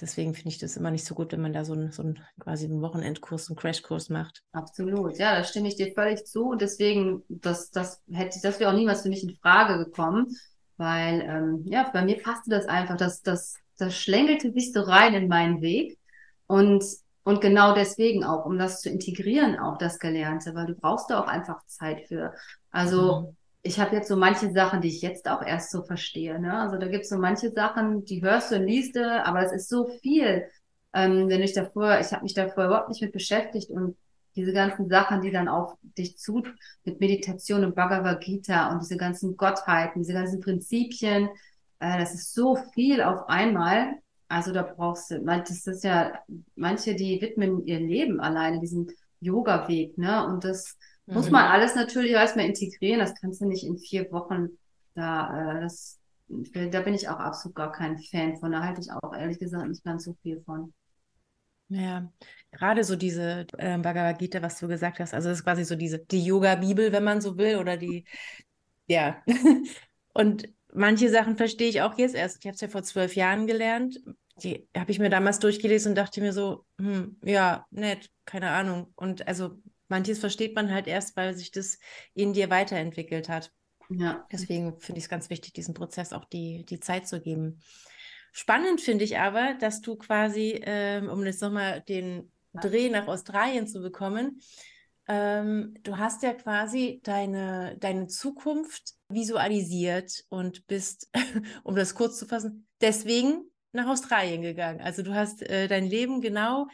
[0.00, 2.20] Deswegen finde ich das immer nicht so gut, wenn man da so einen, so einen
[2.38, 4.42] quasi einen Wochenendkurs, einen Crashkurs macht.
[4.52, 6.50] Absolut, ja, da stimme ich dir völlig zu.
[6.50, 10.36] Und deswegen, das, das hätte, das wäre auch niemals für mich in Frage gekommen,
[10.76, 12.96] weil ähm, ja, bei mir passte das einfach.
[12.96, 15.98] Das, das, das schlängelte sich so rein in meinen Weg.
[16.46, 16.84] Und
[17.26, 21.18] und genau deswegen auch, um das zu integrieren, auch das Gelernte, weil du brauchst da
[21.18, 22.32] auch einfach Zeit für.
[22.70, 23.36] Also mhm.
[23.66, 26.38] Ich habe jetzt so manche Sachen, die ich jetzt auch erst so verstehe.
[26.40, 26.58] Ne?
[26.58, 29.52] Also da gibt es so manche Sachen, die hörst du und liest du, aber es
[29.52, 30.44] ist so viel.
[30.94, 33.96] Ähm, wenn ich davor, ich habe mich davor überhaupt nicht mit beschäftigt und
[34.36, 36.42] diese ganzen Sachen, die dann auf dich zu,
[36.84, 41.28] mit Meditation und Bhagavad Gita und diese ganzen Gottheiten, diese ganzen Prinzipien,
[41.80, 43.94] äh, das ist so viel auf einmal.
[44.28, 46.12] Also da brauchst du, das ist ja,
[46.54, 48.88] manche, die widmen ihr Leben alleine diesem
[49.20, 50.26] Yoga-Weg, ne?
[50.26, 50.76] Und das
[51.06, 51.14] mhm.
[51.14, 53.00] muss man alles natürlich erstmal integrieren.
[53.00, 54.48] Das kannst du nicht in vier Wochen
[54.94, 58.52] da, äh, das, da bin ich auch absolut gar kein Fan von.
[58.52, 60.72] Da halte ich auch ehrlich gesagt nicht ganz so viel von.
[61.68, 62.10] Ja,
[62.52, 65.74] gerade so diese äh, Bhagavad Gita, was du gesagt hast, also das ist quasi so
[65.74, 68.04] diese, die Yoga-Bibel, wenn man so will, oder die,
[68.86, 69.22] ja.
[70.14, 72.38] Und manche Sachen verstehe ich auch jetzt erst.
[72.38, 74.00] Ich habe es ja vor zwölf Jahren gelernt.
[74.42, 78.92] Die habe ich mir damals durchgelesen und dachte mir so, hm, ja, nett, keine Ahnung.
[78.94, 81.78] Und also manches versteht man halt erst, weil sich das
[82.14, 83.52] in dir weiterentwickelt hat.
[83.88, 84.26] Ja.
[84.32, 87.60] Deswegen finde ich es ganz wichtig, diesen Prozess auch die, die Zeit zu geben.
[88.32, 93.66] Spannend finde ich aber, dass du quasi, ähm, um jetzt nochmal den Dreh nach Australien
[93.66, 94.40] zu bekommen,
[95.08, 101.08] ähm, du hast ja quasi deine, deine Zukunft visualisiert und bist,
[101.62, 104.80] um das kurz zu fassen, deswegen nach Australien gegangen.
[104.80, 106.66] Also du hast äh, dein Leben genau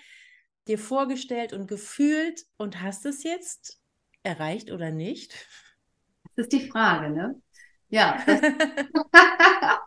[0.68, 3.80] dir vorgestellt und gefühlt und hast es jetzt
[4.22, 5.32] erreicht oder nicht?
[6.36, 7.40] Das ist die Frage, ne?
[7.88, 8.24] Ja.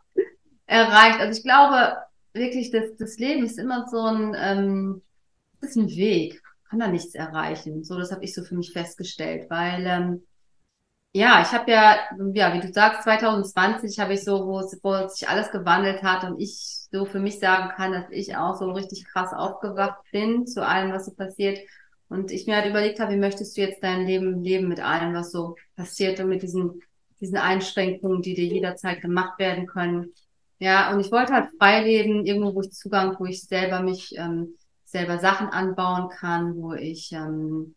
[0.65, 1.19] erreicht.
[1.19, 1.97] Also ich glaube
[2.33, 5.01] wirklich, dass das Leben ist immer so ein, ähm,
[5.61, 7.83] ist ein Weg kann da nichts erreichen.
[7.83, 10.23] So, das habe ich so für mich festgestellt, weil ähm,
[11.15, 11.97] ja, ich habe ja,
[12.33, 16.41] ja, wie du sagst, 2020 habe ich so, wo, wo sich alles gewandelt hat und
[16.41, 20.67] ich so für mich sagen kann, dass ich auch so richtig krass aufgewacht bin zu
[20.67, 21.57] allem, was so passiert.
[22.09, 25.13] Und ich mir halt überlegt habe, wie möchtest du jetzt dein Leben leben mit allem,
[25.13, 26.81] was so passiert und mit diesen,
[27.21, 30.11] diesen Einschränkungen, die dir jederzeit gemacht werden können.
[30.59, 34.17] Ja, und ich wollte halt frei leben, irgendwo, wo ich Zugang, wo ich selber mich
[34.17, 37.73] ähm, selber Sachen anbauen kann, wo ich ähm,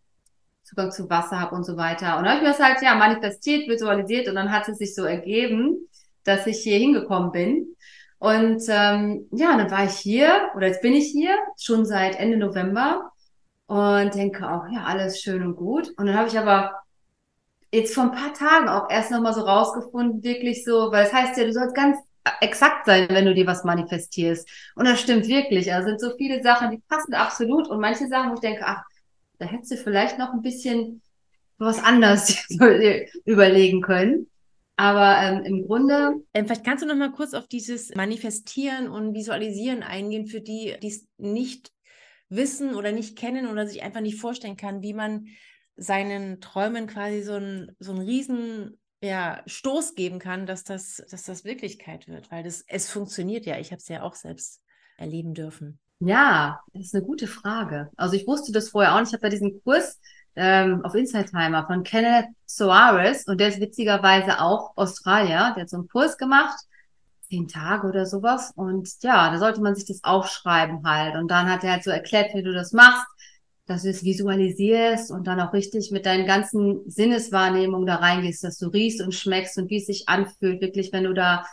[0.68, 2.18] Zugang zu Wasser habe und so weiter.
[2.18, 4.94] Und dann habe ich mir das halt ja manifestiert, visualisiert und dann hat es sich
[4.94, 5.88] so ergeben,
[6.24, 7.74] dass ich hier hingekommen bin.
[8.18, 12.37] Und ähm, ja, dann war ich hier oder jetzt bin ich hier schon seit Ende
[12.37, 13.12] November
[13.66, 15.88] und denke auch, ja, alles schön und gut.
[15.96, 16.72] Und dann habe ich aber
[17.72, 21.20] jetzt vor ein paar Tagen auch erst nochmal so rausgefunden, wirklich so, weil es das
[21.20, 21.96] heißt ja, du sollst ganz
[22.42, 24.46] exakt sein, wenn du dir was manifestierst.
[24.74, 25.72] Und das stimmt wirklich.
[25.72, 27.68] Also sind so viele Sachen, die passen absolut.
[27.68, 28.83] Und manche Sachen, wo ich denke, ach,
[29.38, 31.03] da hättest du vielleicht noch ein bisschen
[31.59, 32.46] was anderes
[33.24, 34.29] überlegen können.
[34.77, 36.22] Aber ähm, im Grunde.
[36.35, 40.77] Ähm, vielleicht kannst du noch mal kurz auf dieses Manifestieren und Visualisieren eingehen, für die,
[40.81, 41.72] die es nicht
[42.29, 45.27] wissen oder nicht kennen oder sich einfach nicht vorstellen kann, wie man
[45.77, 51.44] seinen Träumen quasi so ein, so riesen ja, Stoß geben kann, dass das, dass das
[51.44, 53.59] Wirklichkeit wird, weil das, es funktioniert ja.
[53.59, 54.62] Ich habe es ja auch selbst
[54.96, 55.81] erleben dürfen.
[56.00, 57.90] Ja, das ist eine gute Frage.
[57.96, 59.08] Also ich wusste das vorher auch nicht.
[59.08, 59.98] Ich habe da diesen Kurs
[60.37, 65.52] ähm, auf Inside Timer von Kenneth Soares und der ist witzigerweise auch Australier.
[65.56, 66.56] Der hat so einen Kurs gemacht,
[67.28, 68.52] zehn Tage oder sowas.
[68.54, 71.16] Und ja, da sollte man sich das aufschreiben halt.
[71.16, 73.06] Und dann hat er halt so erklärt, wie du das machst
[73.68, 78.56] dass du es visualisierst und dann auch richtig mit deinen ganzen Sinneswahrnehmungen da reingehst, dass
[78.56, 81.44] du riechst und schmeckst und wie es sich anfühlt, wirklich, wenn du da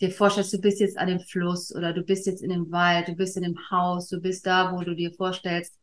[0.00, 3.08] dir vorstellst, du bist jetzt an dem Fluss oder du bist jetzt in dem Wald,
[3.08, 5.74] du bist in dem Haus, du bist da, wo du dir vorstellst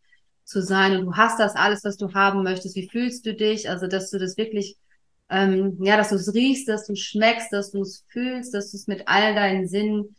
[0.43, 2.75] zu sein und du hast das alles, was du haben möchtest.
[2.75, 3.69] Wie fühlst du dich?
[3.69, 4.77] Also, dass du das wirklich,
[5.29, 8.77] ähm, ja, dass du es riechst, dass du schmeckst, dass du es fühlst, dass du
[8.77, 10.15] es mit all deinen Sinnen,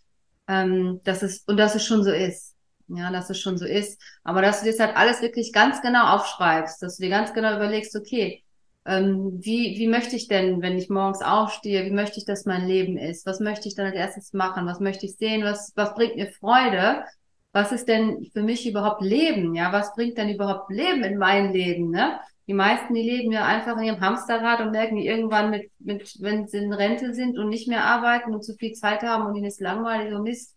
[0.49, 2.57] ähm, dass es und dass es schon so ist
[2.89, 4.01] ja, dass es schon so ist.
[4.23, 7.57] Aber dass du das halt alles wirklich ganz genau aufschreibst, dass du dir ganz genau
[7.57, 8.45] überlegst, okay,
[8.87, 12.67] ähm, wie, wie möchte ich denn, wenn ich morgens aufstehe, wie möchte ich, dass mein
[12.67, 13.27] Leben ist?
[13.27, 14.67] Was möchte ich dann als erstes machen?
[14.67, 15.45] Was möchte ich sehen?
[15.45, 17.05] Was, was bringt mir Freude?
[17.53, 19.55] Was ist denn für mich überhaupt Leben?
[19.55, 21.91] Ja, was bringt denn überhaupt Leben in mein Leben?
[21.91, 22.21] Ne?
[22.47, 26.17] Die meisten, die leben ja einfach in ihrem Hamsterrad und merken die irgendwann mit, mit,
[26.21, 29.35] wenn sie in Rente sind und nicht mehr arbeiten und zu viel Zeit haben und
[29.35, 30.55] ihnen ist langweilig und Mist.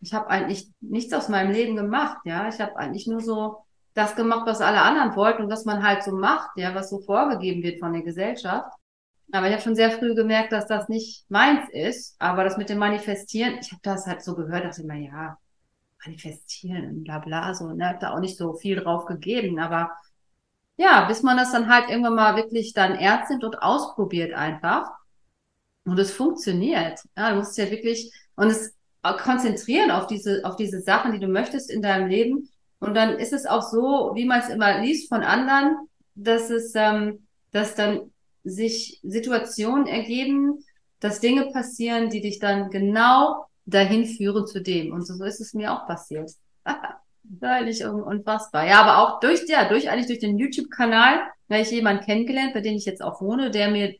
[0.00, 2.48] Ich habe eigentlich nichts aus meinem Leben gemacht, ja.
[2.48, 3.58] Ich habe eigentlich nur so
[3.94, 7.00] das gemacht, was alle anderen wollten und was man halt so macht, ja, was so
[7.00, 8.72] vorgegeben wird von der Gesellschaft.
[9.32, 12.16] Aber ich habe schon sehr früh gemerkt, dass das nicht meins ist.
[12.18, 15.38] Aber das mit dem Manifestieren, ich habe das halt so gehört, dachte immer, ja,
[16.04, 19.58] manifestieren und bla bla, so, ne, hab da auch nicht so viel drauf gegeben.
[19.58, 19.90] Aber
[20.76, 24.90] ja, bis man das dann halt irgendwann mal wirklich dann ernst nimmt und ausprobiert einfach.
[25.84, 27.00] Und es funktioniert.
[27.16, 31.28] Ja, du musst ja wirklich, und es konzentrieren auf diese, auf diese Sachen, die du
[31.28, 32.48] möchtest in deinem Leben
[32.80, 35.76] und dann ist es auch so, wie man es immer liest von anderen,
[36.14, 38.10] dass es, ähm, dass dann
[38.42, 40.64] sich Situationen ergeben,
[40.98, 44.92] dass Dinge passieren, die dich dann genau dahin führen zu dem.
[44.92, 46.30] Und so ist es mir auch passiert.
[47.38, 48.66] Völlig unfassbar.
[48.66, 52.60] Ja, aber auch durch, ja, durch, eigentlich durch den YouTube-Kanal, da ich jemanden kennengelernt, bei
[52.60, 53.94] dem ich jetzt auch wohne, der mir,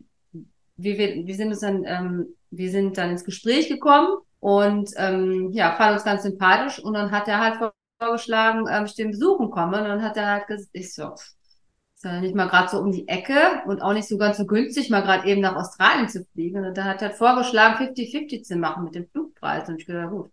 [0.77, 5.51] wie wir, wir sind uns dann, ähm, wir sind dann ins Gespräch gekommen und ähm,
[5.53, 9.51] ja, fand uns ganz sympathisch und dann hat er halt vorgeschlagen, ähm, ich den besuchen
[9.51, 9.79] komme.
[9.79, 12.93] Und dann hat er halt gesagt, ich so, ist ja nicht mal gerade so um
[12.93, 16.25] die Ecke und auch nicht so ganz so günstig, mal gerade eben nach Australien zu
[16.33, 16.65] fliegen.
[16.65, 19.69] Und da hat er vorgeschlagen, 50-50 zu machen mit dem Flugpreis.
[19.69, 20.31] Und ich gedacht, gut,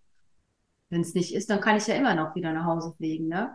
[0.89, 3.51] wenn es nicht ist, dann kann ich ja immer noch wieder nach Hause fliegen, ne?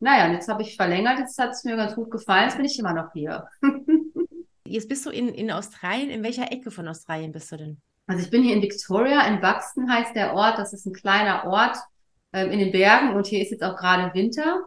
[0.00, 2.66] Naja, und jetzt habe ich verlängert, jetzt hat es mir ganz gut gefallen, jetzt bin
[2.66, 3.48] ich immer noch hier.
[4.66, 6.10] jetzt bist du in, in Australien.
[6.10, 7.80] In welcher Ecke von Australien bist du denn?
[8.06, 10.58] Also ich bin hier in Victoria, in Buxton heißt der Ort.
[10.58, 11.78] Das ist ein kleiner Ort
[12.34, 14.64] ähm, in den Bergen und hier ist jetzt auch gerade Winter.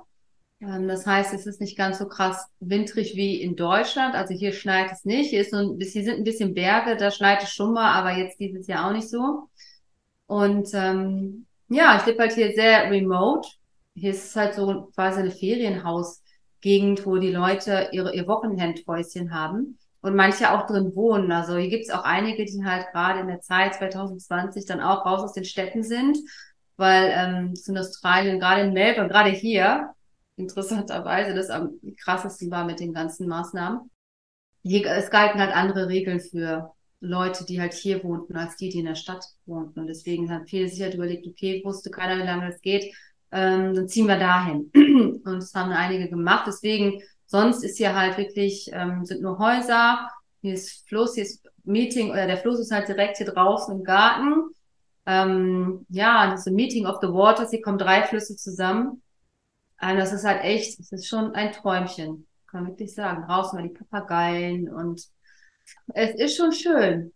[0.62, 4.16] Ähm, das heißt, es ist nicht ganz so krass wintrig wie in Deutschland.
[4.16, 5.30] Also hier schneit es nicht.
[5.30, 8.18] Hier, ist so ein, hier sind ein bisschen Berge, da schneit es schon mal, aber
[8.18, 9.50] jetzt dieses Jahr auch nicht so.
[10.28, 13.50] Und ähm, ja, ich lebe halt hier sehr remote.
[13.94, 19.78] Hier ist es halt so quasi eine Ferienhausgegend, wo die Leute ihre, ihr Wochenendhäuschen haben
[20.02, 21.32] und manche auch drin wohnen.
[21.34, 25.06] Also hier gibt es auch einige, die halt gerade in der Zeit 2020 dann auch
[25.06, 26.18] raus aus den Städten sind
[26.78, 29.90] weil ähm, das in Australien, gerade in Melbourne, gerade hier,
[30.38, 33.90] interessanterweise das am krassesten war mit den ganzen Maßnahmen.
[34.64, 38.80] Hier, es galten halt andere Regeln für Leute, die halt hier wohnten, als die, die
[38.80, 39.80] in der Stadt wohnten.
[39.80, 42.94] Und deswegen haben viele sich halt überlegt, okay, wusste keiner, wie lange das geht,
[43.32, 44.72] ähm, dann ziehen wir dahin.
[45.26, 46.46] Und das haben einige gemacht.
[46.48, 50.10] Deswegen, sonst ist hier halt wirklich, ähm, sind nur Häuser,
[50.42, 53.84] hier ist Fluss, hier ist Meeting, oder der Fluss ist halt direkt hier draußen im
[53.84, 54.50] Garten
[55.08, 59.02] ähm, ja, das ist ein Meeting of the Waters, hier kommen drei Flüsse zusammen.
[59.80, 63.24] Und das ist halt echt, das ist schon ein Träumchen, kann man wirklich sagen.
[63.26, 65.08] Draußen mal die Papageien und
[65.94, 67.14] es ist schon schön.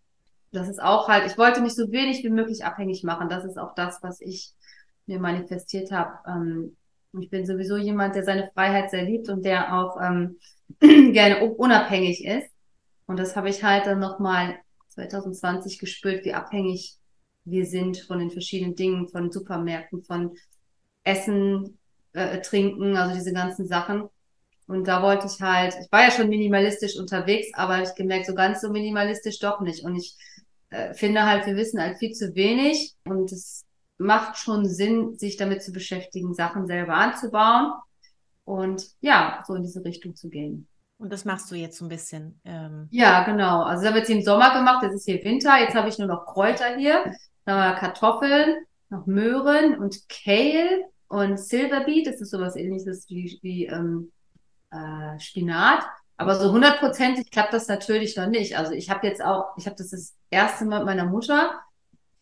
[0.52, 3.30] Das ist auch halt, ich wollte mich so wenig wie möglich abhängig machen.
[3.30, 4.54] Das ist auch das, was ich
[5.06, 6.14] mir manifestiert habe.
[6.28, 6.78] Ähm,
[7.20, 10.38] ich bin sowieso jemand, der seine Freiheit sehr liebt und der auch ähm,
[10.80, 12.50] gerne unabhängig ist.
[13.06, 17.01] Und das habe ich halt dann nochmal 2020 gespürt, wie abhängig
[17.46, 20.36] wir sind von den verschiedenen Dingen, von Supermärkten, von
[21.04, 21.78] Essen,
[22.14, 24.10] äh, Trinken, also diese ganzen Sachen.
[24.68, 28.36] Und da wollte ich halt, ich war ja schon minimalistisch unterwegs, aber ich gemerkt, so
[28.36, 29.84] ganz so minimalistisch doch nicht.
[29.84, 30.16] Und ich
[30.70, 33.66] äh, finde halt, wir wissen halt viel zu wenig und es
[33.98, 37.74] macht schon Sinn, sich damit zu beschäftigen, Sachen selber anzubauen
[38.46, 40.68] und ja, so in diese Richtung zu gehen.
[40.98, 42.40] Und das machst du jetzt so ein bisschen.
[42.46, 43.64] Ähm ja, genau.
[43.64, 45.98] Also das habe ich jetzt im Sommer gemacht, jetzt ist hier Winter, jetzt habe ich
[45.98, 47.12] nur noch Kräuter hier.
[47.46, 52.08] Dann haben wir Kartoffeln, noch Möhren und Kale und Silverbeet.
[52.08, 54.12] Das ist sowas ähnliches wie, wie ähm,
[54.72, 55.84] äh, Spinat.
[56.18, 58.58] Aber so hundertprozentig klappt das natürlich noch nicht.
[58.58, 61.60] Also ich habe jetzt auch, ich habe das das erste Mal mit meiner Mutter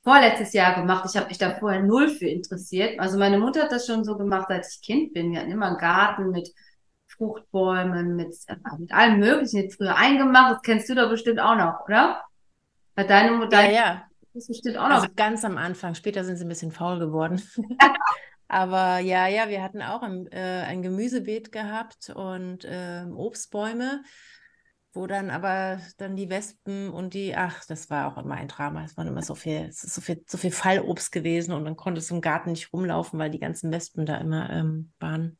[0.04, 1.06] vorletztes Jahr gemacht.
[1.10, 3.00] Ich habe mich da vorher null für interessiert.
[3.00, 5.32] Also meine Mutter hat das schon so gemacht, seit ich Kind bin.
[5.32, 6.50] Wir hatten immer einen Garten mit
[7.08, 9.58] Fruchtbäumen, mit, äh, mit allem Möglichen.
[9.58, 10.54] Jetzt früher eingemacht.
[10.54, 12.24] Das kennst du doch bestimmt auch noch, oder?
[12.96, 13.62] Hat deine Mutter?
[13.64, 14.09] Ja, ja.
[14.40, 14.96] Das bestimmt auch noch.
[14.96, 17.42] Also ganz am Anfang, später sind sie ein bisschen faul geworden.
[18.48, 24.02] Aber ja, ja, wir hatten auch ein, äh, ein Gemüsebeet gehabt und äh, Obstbäume,
[24.94, 28.86] wo dann aber dann die Wespen und die, ach, das war auch immer ein Drama.
[28.86, 31.76] Es war immer so viel, es ist so viel, so viel Fallobst gewesen und dann
[31.76, 35.38] konntest du im Garten nicht rumlaufen, weil die ganzen Wespen da immer ähm, waren.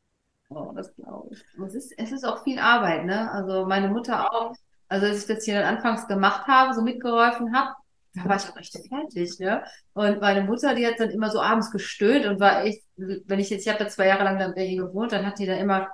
[0.50, 1.44] Oh, das glaube ich.
[1.66, 3.30] Es ist, es ist auch viel Arbeit, ne?
[3.32, 4.54] Also meine Mutter auch,
[4.88, 7.74] also als ich das hier dann anfangs gemacht habe, so mitgeholfen habe,
[8.14, 9.64] da war ich auch echt fertig, ne?
[9.92, 13.50] Und meine Mutter, die hat dann immer so abends gestöhnt und war echt, wenn ich
[13.50, 15.54] jetzt, ich habe da zwei Jahre lang dann bei ihr gewohnt, dann hat die da
[15.54, 15.88] immer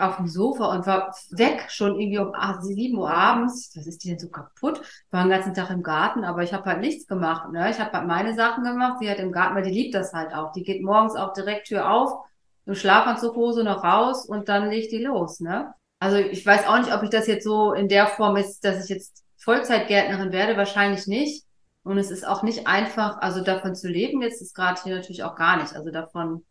[0.00, 3.70] auf dem Sofa und war weg, schon irgendwie um 8, 7 Uhr abends.
[3.76, 4.80] Was ist die denn so kaputt?
[5.10, 7.50] War den ganzen Tag im Garten, aber ich habe halt nichts gemacht.
[7.52, 7.70] Ne?
[7.70, 8.98] Ich habe halt meine Sachen gemacht.
[9.00, 10.52] Sie hat im Garten, weil die liebt das halt auch.
[10.52, 12.24] Die geht morgens auch direkt Tür auf,
[12.66, 15.40] im Schlafanzug, Hose noch raus und dann legt die los.
[15.40, 15.74] Ne?
[15.98, 18.82] Also ich weiß auch nicht, ob ich das jetzt so in der Form ist, dass
[18.82, 21.44] ich jetzt Vollzeitgärtnerin werde, wahrscheinlich nicht.
[21.82, 25.22] Und es ist auch nicht einfach, also davon zu leben, jetzt ist gerade hier natürlich
[25.22, 25.74] auch gar nicht.
[25.74, 26.44] Also davon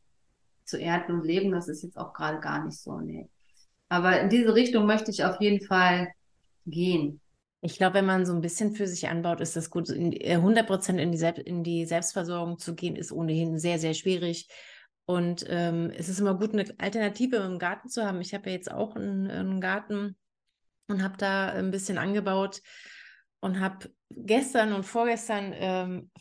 [0.65, 3.29] zu ernten und leben, das ist jetzt auch gerade gar nicht so, nee.
[3.89, 6.09] Aber in diese Richtung möchte ich auf jeden Fall
[6.65, 7.21] gehen.
[7.61, 9.89] Ich glaube, wenn man so ein bisschen für sich anbaut, ist das gut.
[9.89, 14.47] 100 äh, Prozent in, die in die Selbstversorgung zu gehen, ist ohnehin sehr, sehr schwierig.
[15.05, 18.21] Und ähm, es ist immer gut, eine Alternative im Garten zu haben.
[18.21, 20.15] Ich habe ja jetzt auch einen, einen Garten
[20.89, 22.61] und habe da ein bisschen angebaut
[23.39, 26.11] und habe gestern und vorgestern ähm,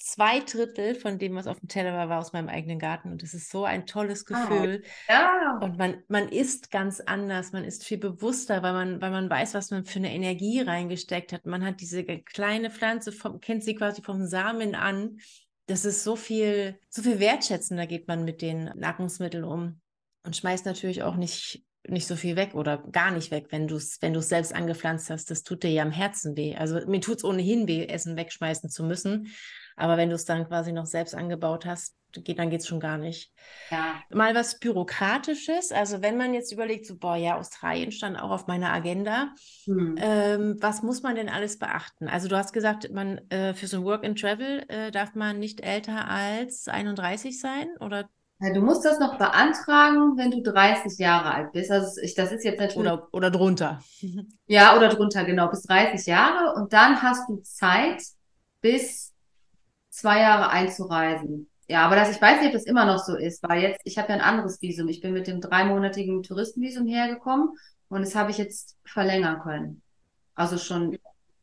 [0.00, 3.12] zwei Drittel von dem, was auf dem Teller war, war aus meinem eigenen Garten.
[3.12, 4.82] Und das ist so ein tolles ah, Gefühl.
[4.82, 5.58] Oh, ja.
[5.60, 9.54] Und man, man isst ganz anders, man ist viel bewusster, weil man, weil man weiß,
[9.54, 11.46] was man für eine Energie reingesteckt hat.
[11.46, 15.18] Man hat diese kleine Pflanze, vom, kennt sie quasi vom Samen an.
[15.66, 19.80] Das ist so viel, so viel wertschätzender geht man mit den Nahrungsmitteln um.
[20.24, 23.76] Und schmeißt natürlich auch nicht nicht so viel weg oder gar nicht weg, wenn du
[23.76, 25.30] es wenn du's selbst angepflanzt hast.
[25.30, 26.56] Das tut dir ja am Herzen weh.
[26.56, 29.28] Also mir tut es ohnehin weh, Essen wegschmeißen zu müssen.
[29.76, 32.80] Aber wenn du es dann quasi noch selbst angebaut hast, geht, dann geht es schon
[32.80, 33.32] gar nicht.
[33.70, 34.02] Ja.
[34.10, 35.72] Mal was Bürokratisches.
[35.72, 39.32] Also wenn man jetzt überlegt, so, boah, ja, Australien stand auch auf meiner Agenda.
[39.64, 39.94] Hm.
[39.98, 42.08] Ähm, was muss man denn alles beachten?
[42.08, 45.38] Also du hast gesagt, man äh, für so ein Work and Travel äh, darf man
[45.38, 48.08] nicht älter als 31 sein oder
[48.40, 51.70] ja, du musst das noch beantragen, wenn du 30 Jahre alt bist.
[51.70, 52.76] Also ich, das ist jetzt natürlich.
[52.76, 53.82] Oder, oder drunter.
[54.46, 56.54] Ja, oder drunter, genau, bis 30 Jahre.
[56.54, 58.02] Und dann hast du Zeit,
[58.60, 59.12] bis
[59.90, 61.48] zwei Jahre einzureisen.
[61.68, 63.96] Ja, aber das, ich weiß nicht, ob das immer noch so ist, weil jetzt, ich
[63.96, 64.88] habe ja ein anderes Visum.
[64.88, 67.50] Ich bin mit dem dreimonatigen Touristenvisum hergekommen
[67.88, 69.82] und das habe ich jetzt verlängern können.
[70.34, 70.98] Also schon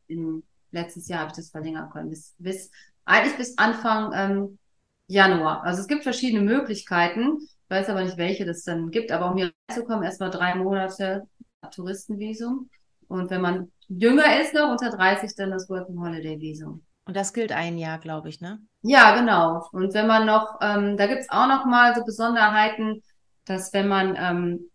[0.07, 2.09] im letztes Jahr habe ich das verlängern können.
[2.09, 2.71] Bis, bis
[3.05, 4.59] eigentlich bis Anfang ähm,
[5.07, 5.63] Januar.
[5.63, 7.39] Also es gibt verschiedene Möglichkeiten.
[7.39, 9.11] Ich weiß aber nicht, welche das dann gibt.
[9.11, 11.27] Aber um hier reinzukommen, erstmal drei Monate
[11.71, 12.69] Touristenvisum.
[13.07, 16.83] Und wenn man jünger ist, noch unter 30, dann das Working Holiday Visum.
[17.05, 18.59] Und das gilt ein Jahr, glaube ich, ne?
[18.81, 19.65] Ja, genau.
[19.71, 23.01] Und wenn man noch, ähm, da gibt's auch noch mal so Besonderheiten,
[23.45, 24.69] dass wenn man ähm,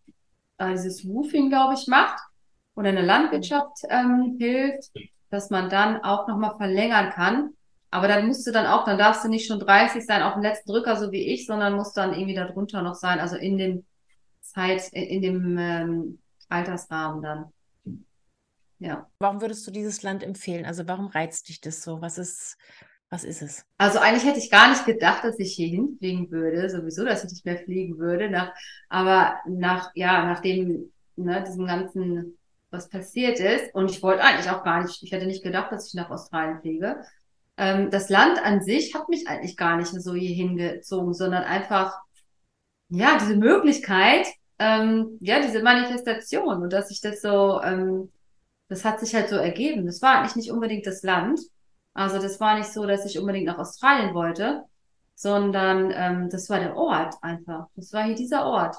[0.56, 2.18] äh, dieses Woofing, glaube ich, macht
[2.74, 4.90] oder in der Landwirtschaft ähm, hilft,
[5.28, 7.50] dass man dann auch noch mal verlängern kann.
[7.92, 10.42] Aber dann musst du dann auch, dann darfst du nicht schon 30 sein auf dem
[10.42, 13.84] letzten Drücker, so wie ich, sondern musst dann irgendwie darunter noch sein, also in dem
[14.40, 17.52] Zeit, in dem ähm, Altersrahmen dann.
[18.78, 19.10] Ja.
[19.18, 20.64] Warum würdest du dieses Land empfehlen?
[20.64, 22.00] Also warum reizt dich das so?
[22.00, 22.56] Was ist,
[23.10, 23.66] was ist es?
[23.76, 27.30] Also eigentlich hätte ich gar nicht gedacht, dass ich hier hinfliegen würde, sowieso, dass ich
[27.30, 28.30] nicht mehr fliegen würde.
[28.30, 28.54] Nach,
[28.88, 32.38] aber nach, ja, nachdem ne, diesem ganzen,
[32.70, 35.88] was passiert ist, und ich wollte eigentlich auch gar nicht, ich hätte nicht gedacht, dass
[35.88, 36.96] ich nach Australien fliege
[37.56, 41.98] ähm, das Land an sich hat mich eigentlich gar nicht so hier hingezogen, sondern einfach,
[42.88, 44.26] ja, diese Möglichkeit,
[44.58, 48.10] ähm, ja, diese Manifestation und dass ich das so, ähm,
[48.68, 49.86] das hat sich halt so ergeben.
[49.86, 51.40] Das war eigentlich nicht unbedingt das Land.
[51.94, 54.64] Also das war nicht so, dass ich unbedingt nach Australien wollte,
[55.14, 57.68] sondern ähm, das war der Ort einfach.
[57.76, 58.76] Das war hier dieser Ort.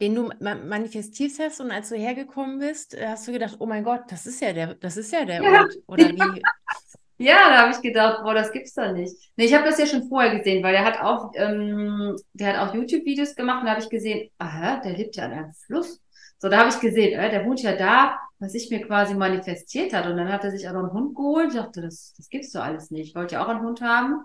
[0.00, 3.82] Den du manifestiert hast und als du hergekommen bist, äh, hast du gedacht, oh mein
[3.82, 5.62] Gott, das ist ja der, das ist ja der ja.
[5.62, 5.74] Ort.
[5.86, 6.42] Oder wie?
[7.18, 9.14] Ja, da habe ich gedacht, boah, das gibt's doch nicht.
[9.36, 12.68] Nee, ich habe das ja schon vorher gesehen, weil der hat auch, ähm, der hat
[12.68, 16.00] auch YouTube-Videos gemacht und da habe ich gesehen, aha, der lebt ja an einem Fluss.
[16.38, 19.94] So, da habe ich gesehen, äh, der wohnt ja da, was sich mir quasi manifestiert
[19.94, 20.06] hat.
[20.06, 21.48] Und dann hat er sich auch noch einen Hund geholt.
[21.48, 23.08] Ich dachte, das, das gibt's doch alles nicht.
[23.10, 24.22] Ich wollte ja auch einen Hund haben.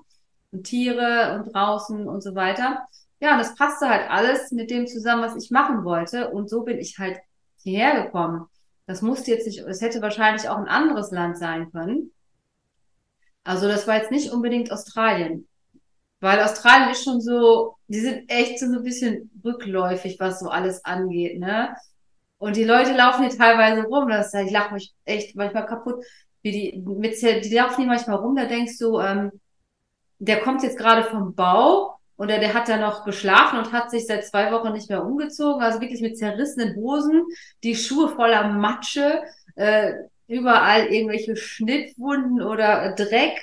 [0.51, 2.86] Und Tiere und draußen und so weiter.
[3.21, 6.30] Ja, und das passte halt alles mit dem zusammen, was ich machen wollte.
[6.32, 7.19] Und so bin ich halt
[7.63, 8.47] hierher gekommen.
[8.86, 12.12] Das musste jetzt nicht, es hätte wahrscheinlich auch ein anderes Land sein können.
[13.43, 15.47] Also das war jetzt nicht unbedingt Australien.
[16.19, 20.86] Weil Australien ist schon so, die sind echt so ein bisschen rückläufig, was so alles
[20.86, 21.75] angeht, ne?
[22.38, 26.04] Und die Leute laufen hier teilweise rum, das, ich lache mich echt manchmal kaputt,
[26.42, 29.31] wie die, mit, die laufen hier manchmal rum, da denkst du, ähm,
[30.19, 34.06] der kommt jetzt gerade vom Bau oder der hat da noch geschlafen und hat sich
[34.06, 37.25] seit zwei Wochen nicht mehr umgezogen, also wirklich mit zerrissenen Hosen,
[37.63, 39.23] die Schuhe voller Matsche,
[39.56, 39.94] äh,
[40.32, 43.40] überall irgendwelche Schnittwunden oder Dreck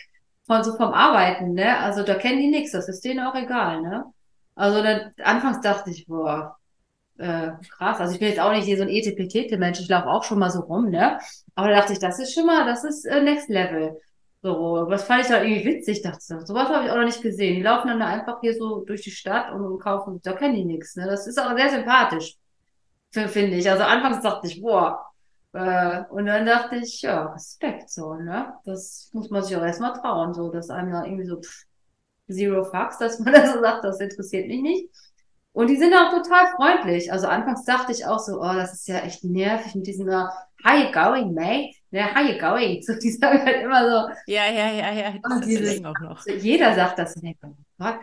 [0.46, 1.78] von so vom Arbeiten, ne?
[1.78, 4.04] Also da kennen die nichts, das ist denen auch egal, ne?
[4.54, 6.56] Also dann, anfangs dachte ich, boah,
[7.18, 8.00] äh, krass.
[8.00, 10.50] Also ich bin jetzt auch nicht hier so ein Etepetete-Mensch, ich laufe auch schon mal
[10.50, 11.18] so rum, ne?
[11.54, 14.00] Aber da dachte ich, das ist schon mal, das ist äh, Next Level.
[14.42, 17.22] So, was fand ich da irgendwie witzig, dachte ich, sowas habe ich auch noch nicht
[17.22, 17.56] gesehen.
[17.56, 20.54] Die laufen dann da einfach hier so durch die Stadt und, und kaufen, da kennen
[20.54, 21.06] die nichts, ne?
[21.06, 22.36] Das ist auch sehr sympathisch.
[23.12, 23.70] finde ich.
[23.70, 25.07] Also anfangs dachte ich, boah.
[25.52, 28.54] Äh, und dann dachte ich, ja, Respekt so, ne?
[28.64, 31.64] Das muss man sich auch erstmal trauen, so, dass einem da irgendwie so pff,
[32.30, 34.88] Zero Fucks, dass man da so sagt, das interessiert mich nicht.
[35.52, 37.10] Und die sind auch total freundlich.
[37.10, 40.28] Also anfangs dachte ich auch so, oh, das ist ja echt nervig mit diesem uh,
[40.64, 41.74] How you going, mate?
[41.90, 42.82] Ja, how you going?
[42.86, 44.14] So, die sagen halt immer so.
[44.26, 45.14] Ja, ja, ja, ja.
[45.22, 46.24] Das dieses, auch noch.
[46.40, 47.16] Jeder sagt das.
[47.20, 47.96] Ne,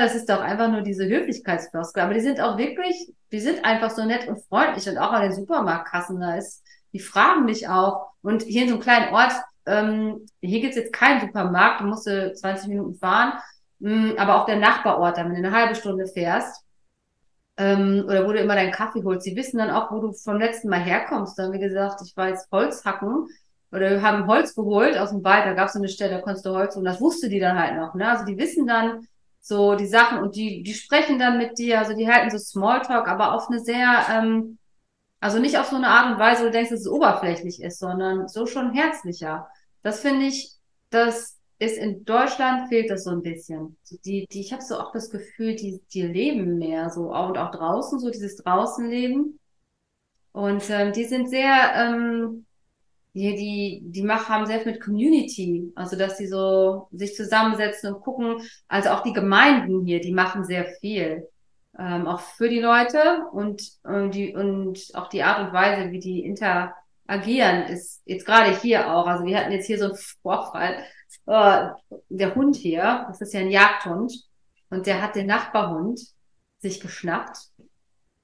[0.00, 2.02] das ist doch einfach nur diese Höflichkeitsfloskel.
[2.02, 4.88] Aber die sind auch wirklich, die sind einfach so nett und freundlich.
[4.88, 8.08] Und auch an den Supermarktkassen, da ist, die fragen dich auch.
[8.22, 9.32] Und hier in so einem kleinen Ort,
[9.66, 13.34] ähm, hier gibt's jetzt keinen Supermarkt, du musst 20 Minuten fahren.
[13.80, 16.64] Mm, aber auch der Nachbarort, wenn du eine halbe Stunde fährst,
[17.58, 19.24] ähm, oder wo du immer deinen Kaffee holst.
[19.24, 21.38] Sie wissen dann auch, wo du vom letzten Mal herkommst.
[21.38, 23.26] Dann, wie gesagt, ich war jetzt Holz hacken
[23.72, 26.20] oder wir haben Holz geholt aus dem Wald, da gab es so eine Stelle, da
[26.20, 27.94] konntest du Holz und das wusste die dann halt noch.
[27.94, 28.08] Ne?
[28.08, 29.06] Also die wissen dann
[29.40, 33.08] so die Sachen und die, die sprechen dann mit dir, also die halten so Smalltalk,
[33.08, 34.58] aber auf eine sehr, ähm,
[35.20, 37.78] also nicht auf so eine Art und Weise, wo du denkst, dass es oberflächlich ist,
[37.78, 39.48] sondern so schon herzlicher.
[39.82, 40.52] Das finde ich,
[40.90, 43.76] das ist in Deutschland fehlt das so ein bisschen.
[44.04, 47.50] Die, die, ich habe so auch das Gefühl, die, die leben mehr so und auch
[47.50, 49.38] draußen, so dieses Draußenleben.
[50.32, 52.46] Und ähm, die sind sehr, ähm,
[53.14, 57.92] die, die, die machen, haben sehr viel mit Community, also dass die so sich zusammensetzen
[57.92, 58.40] und gucken.
[58.68, 61.26] Also auch die Gemeinden hier, die machen sehr viel.
[61.78, 66.00] Ähm, auch für die Leute und, und, die, und auch die Art und Weise, wie
[66.00, 69.06] die interagieren, ist jetzt gerade hier auch.
[69.06, 70.84] Also wir hatten jetzt hier so einen Vorfall
[71.26, 71.68] äh,
[72.08, 74.12] der Hund hier, das ist ja ein Jagdhund,
[74.70, 76.00] und der hat den Nachbarhund
[76.58, 77.38] sich geschnappt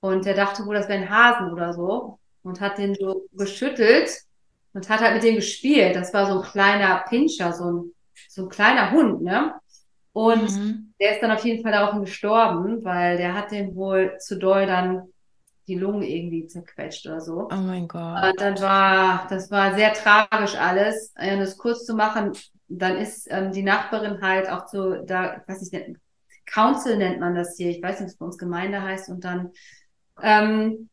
[0.00, 4.10] und der dachte wohl, das wäre ein Hasen oder so und hat den so geschüttelt
[4.72, 5.96] und hat halt mit dem gespielt.
[5.96, 7.94] Das war so ein kleiner Pinscher, so ein,
[8.28, 9.54] so ein kleiner Hund, ne?
[10.12, 10.93] Und mhm.
[11.04, 14.64] Der ist dann auf jeden Fall daraufhin gestorben, weil der hat den wohl zu doll
[14.64, 15.02] dann
[15.66, 17.48] die Lungen irgendwie zerquetscht oder so.
[17.52, 18.24] Oh mein Gott.
[18.24, 21.12] Und dann war, das war sehr tragisch alles.
[21.18, 22.32] Um es kurz zu machen,
[22.68, 25.98] dann ist ähm, die Nachbarin halt auch so, da, ich weiß nicht,
[26.46, 29.50] Council nennt man das hier, ich weiß nicht, was bei uns Gemeinde heißt, und dann,
[30.22, 30.88] ähm,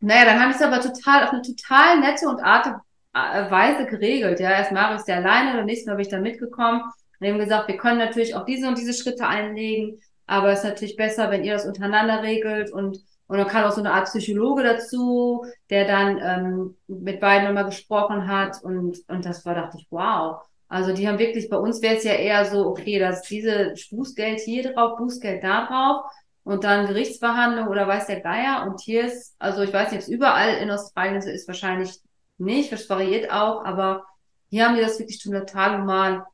[0.00, 2.66] naja, dann haben sie es aber total, auf eine total nette und Art
[3.14, 4.40] äh, Weise geregelt.
[4.40, 6.82] Ja, erst Marius der alleine, beim nächsten Mal bin ich da mitgekommen
[7.20, 10.64] und haben gesagt, wir können natürlich auch diese und diese Schritte einlegen, aber es ist
[10.64, 12.98] natürlich besser, wenn ihr das untereinander regelt und
[13.28, 17.66] und dann kam auch so eine Art Psychologe dazu, der dann ähm, mit beiden nochmal
[17.66, 20.40] gesprochen hat und, und das war, dachte ich, wow.
[20.66, 24.40] Also die haben wirklich, bei uns wäre es ja eher so, okay, dass diese Bußgeld
[24.40, 26.10] hier drauf, Bußgeld da drauf
[26.42, 28.66] und dann Gerichtsverhandlung oder weiß der Geier.
[28.66, 32.00] Und hier ist, also ich weiß nicht, ob es überall in Australien so ist, wahrscheinlich
[32.38, 34.06] nicht, das variiert auch, aber
[34.48, 36.24] hier haben die das wirklich total normal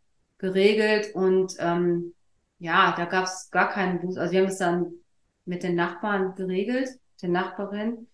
[0.45, 2.13] geregelt und ähm,
[2.59, 4.19] ja, da gab es gar keinen Buß.
[4.19, 4.93] Also wir haben es dann
[5.47, 6.91] mit den Nachbarn geregelt,
[7.23, 8.07] den Nachbarin.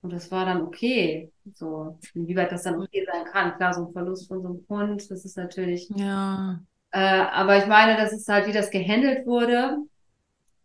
[0.00, 1.30] Und das war dann okay.
[1.52, 3.56] So, wie weit das dann okay sein kann.
[3.56, 5.88] Klar, so ein Verlust von so einem Hund, das ist natürlich.
[5.94, 6.60] Ja.
[6.90, 9.78] Äh, aber ich meine, das ist halt, wie das gehandelt wurde.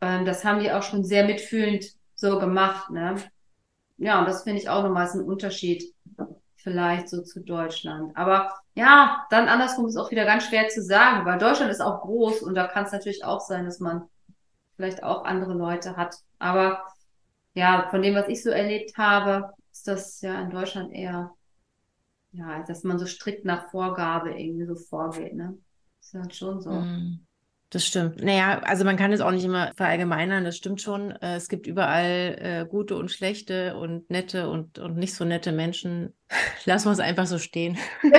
[0.01, 3.15] Ähm, das haben die auch schon sehr mitfühlend so gemacht, ne?
[3.97, 5.83] Ja, und das finde ich auch nochmal ein Unterschied
[6.55, 8.15] vielleicht so zu Deutschland.
[8.15, 12.01] Aber ja, dann andersrum ist auch wieder ganz schwer zu sagen, weil Deutschland ist auch
[12.01, 14.07] groß und da kann es natürlich auch sein, dass man
[14.75, 16.17] vielleicht auch andere Leute hat.
[16.37, 16.83] Aber
[17.55, 21.31] ja, von dem, was ich so erlebt habe, ist das ja in Deutschland eher,
[22.33, 25.57] ja, dass man so strikt nach Vorgabe irgendwie so vorgeht, ne?
[25.99, 26.69] Ist halt schon so.
[26.69, 27.25] Mm,
[27.69, 28.23] das stimmt.
[28.23, 31.11] Naja, also man kann es auch nicht immer verallgemeinern, das stimmt schon.
[31.11, 35.51] Äh, es gibt überall äh, gute und schlechte und nette und, und nicht so nette
[35.51, 36.13] Menschen.
[36.65, 37.77] Lassen wir es einfach so stehen.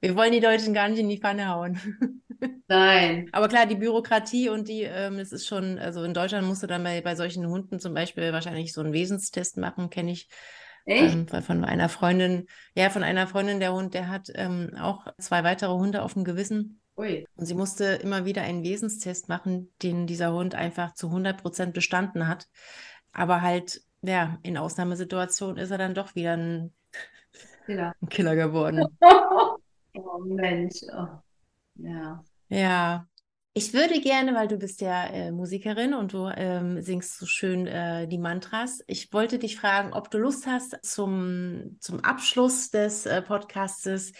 [0.00, 2.22] Wir wollen die Deutschen gar nicht in die Pfanne hauen.
[2.68, 3.28] Nein.
[3.32, 6.66] Aber klar, die Bürokratie und die, ähm, es ist schon, also in Deutschland musst du
[6.66, 10.28] dann bei, bei solchen Hunden zum Beispiel wahrscheinlich so einen Wesenstest machen, kenne ich.
[10.84, 11.32] Echt?
[11.32, 15.44] Ähm, von einer Freundin, ja, von einer Freundin, der Hund, der hat ähm, auch zwei
[15.44, 16.81] weitere Hunde auf dem Gewissen.
[16.96, 17.26] Ui.
[17.36, 21.74] Und sie musste immer wieder einen Wesenstest machen, den dieser Hund einfach zu 100 Prozent
[21.74, 22.48] bestanden hat.
[23.12, 26.72] Aber halt, ja, in Ausnahmesituationen ist er dann doch wieder ein
[27.66, 28.84] Killer, ein Killer geworden.
[29.94, 30.80] oh Mensch.
[30.92, 31.06] Oh.
[31.76, 32.24] Ja.
[32.48, 33.06] Ja.
[33.54, 37.66] Ich würde gerne, weil du bist ja äh, Musikerin und du ähm, singst so schön
[37.66, 38.82] äh, die Mantras.
[38.86, 44.12] Ich wollte dich fragen, ob du Lust hast, zum, zum Abschluss des äh, Podcastes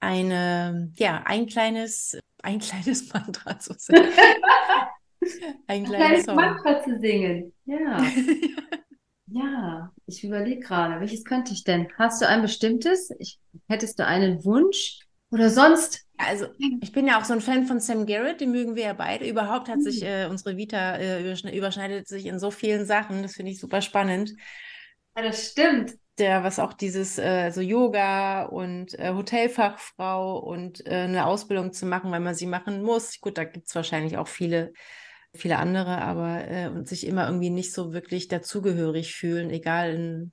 [0.00, 4.08] eine, ja, ein kleines, ein kleines Mantra zu singen.
[5.66, 7.52] ein kleines Mantra zu singen.
[7.64, 8.02] Ja.
[9.26, 11.88] ja, ich überlege gerade, welches könnte ich denn?
[11.98, 13.10] Hast du ein bestimmtes?
[13.18, 13.38] Ich,
[13.68, 15.00] hättest du einen Wunsch?
[15.30, 16.46] Oder sonst Also,
[16.80, 19.26] ich bin ja auch so ein Fan von Sam Garrett, den mögen wir ja beide.
[19.28, 20.06] Überhaupt hat sich Mhm.
[20.06, 23.22] äh, unsere Vita äh, überschne- überschneidet sich in so vielen Sachen.
[23.22, 24.30] Das finde ich super spannend.
[25.16, 25.94] Ja, das stimmt.
[26.18, 31.86] Der, was auch dieses äh, so Yoga und äh, Hotelfachfrau und äh, eine Ausbildung zu
[31.86, 33.20] machen, weil man sie machen muss.
[33.20, 34.72] Gut, da gibt es wahrscheinlich auch viele,
[35.34, 40.32] viele andere, aber äh, und sich immer irgendwie nicht so wirklich dazugehörig fühlen, egal in,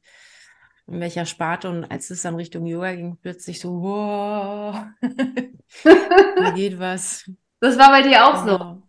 [0.86, 1.70] in welcher Sparte.
[1.70, 4.86] Und als es dann Richtung Yoga ging, plötzlich so, wow,
[5.84, 7.28] da geht was.
[7.60, 8.58] Das war bei dir auch so.
[8.58, 8.84] Genau.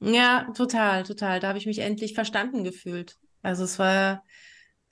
[0.00, 1.40] Ja, total, total.
[1.40, 3.16] Da habe ich mich endlich verstanden gefühlt.
[3.42, 4.22] Also es war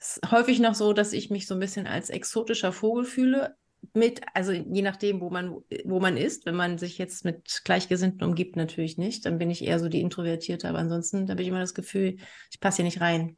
[0.05, 3.55] es ist häufig noch so, dass ich mich so ein bisschen als exotischer Vogel fühle.
[3.93, 8.23] Mit, also je nachdem, wo man, wo man ist, wenn man sich jetzt mit Gleichgesinnten
[8.23, 9.25] umgibt, natürlich nicht.
[9.25, 12.17] Dann bin ich eher so die Introvertierte, aber ansonsten habe ich immer das Gefühl,
[12.51, 13.37] ich passe hier nicht rein.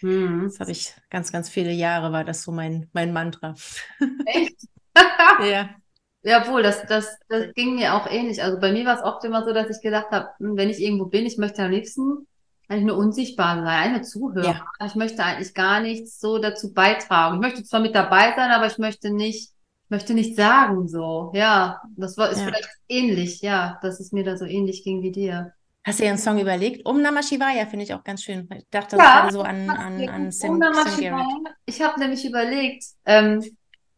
[0.00, 0.44] Hm.
[0.44, 3.54] Das habe ich ganz, ganz viele Jahre, war das so mein, mein Mantra.
[4.26, 4.56] Echt?
[5.40, 5.70] Ja.
[6.22, 8.42] Ja, wohl, das, das, das ging mir auch ähnlich.
[8.42, 10.80] Also bei mir war es oft immer so, dass ich gedacht habe, hm, wenn ich
[10.80, 12.26] irgendwo bin, ich möchte am liebsten
[12.68, 14.44] eigentlich nur unsichtbar sein, nur Zuhörer.
[14.44, 14.86] Ja.
[14.86, 17.36] Ich möchte eigentlich gar nichts so dazu beitragen.
[17.36, 19.50] Ich möchte zwar mit dabei sein, aber ich möchte nicht,
[19.84, 21.30] ich möchte nicht sagen so.
[21.34, 22.46] Ja, das war, ist Ja.
[22.46, 25.52] vielleicht ähnlich, ja, dass es mir da so ähnlich ging wie dir.
[25.86, 26.86] Hast du dir einen Song überlegt?
[26.86, 28.48] Om Namah Shivaya finde ich auch ganz schön.
[28.56, 30.88] Ich dachte Ja, gerade so an, an, an Sam, Om Namah.
[30.88, 31.26] Shivaya.
[31.66, 33.44] Ich habe nämlich überlegt, ähm,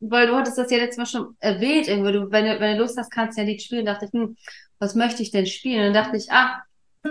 [0.01, 2.83] weil du hattest das ja letztes Mal schon erwähnt, irgendwie, du, wenn du, wenn du
[2.83, 3.87] Lust hast, kannst du ja ein Lied spielen.
[3.87, 4.37] dachte ich, hm,
[4.81, 5.87] was möchte ich denn spielen?
[5.87, 6.61] Und dann dachte ich, ah,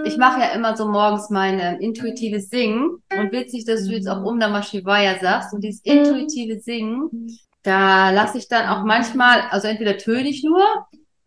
[0.05, 3.01] ich mache ja immer so morgens mein ähm, intuitives Singen.
[3.11, 5.53] Und witzig, dass du jetzt auch Om Namah Shivaya sagst.
[5.53, 7.09] Und dieses intuitive Singen,
[7.63, 10.63] da lasse ich dann auch manchmal, also entweder töne ich nur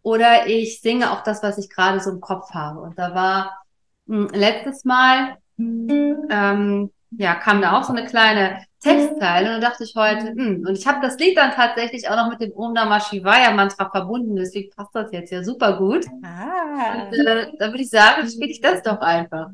[0.02, 2.80] oder ich singe auch das, was ich gerade so im Kopf habe.
[2.80, 3.62] Und da war
[4.06, 9.85] mh, letztes Mal ähm, ja, kam da auch so eine kleine Textzeile und dann dachte
[9.85, 12.72] ich heute, hm, und ich habe das Lied dann tatsächlich auch noch mit dem Om
[12.72, 16.07] Namah Shivaya Mantra verbunden, deswegen passt das jetzt ja super gut.
[16.22, 17.07] Ah.
[17.07, 19.51] Und äh, dann würde ich sagen, spiele ich das doch einfach.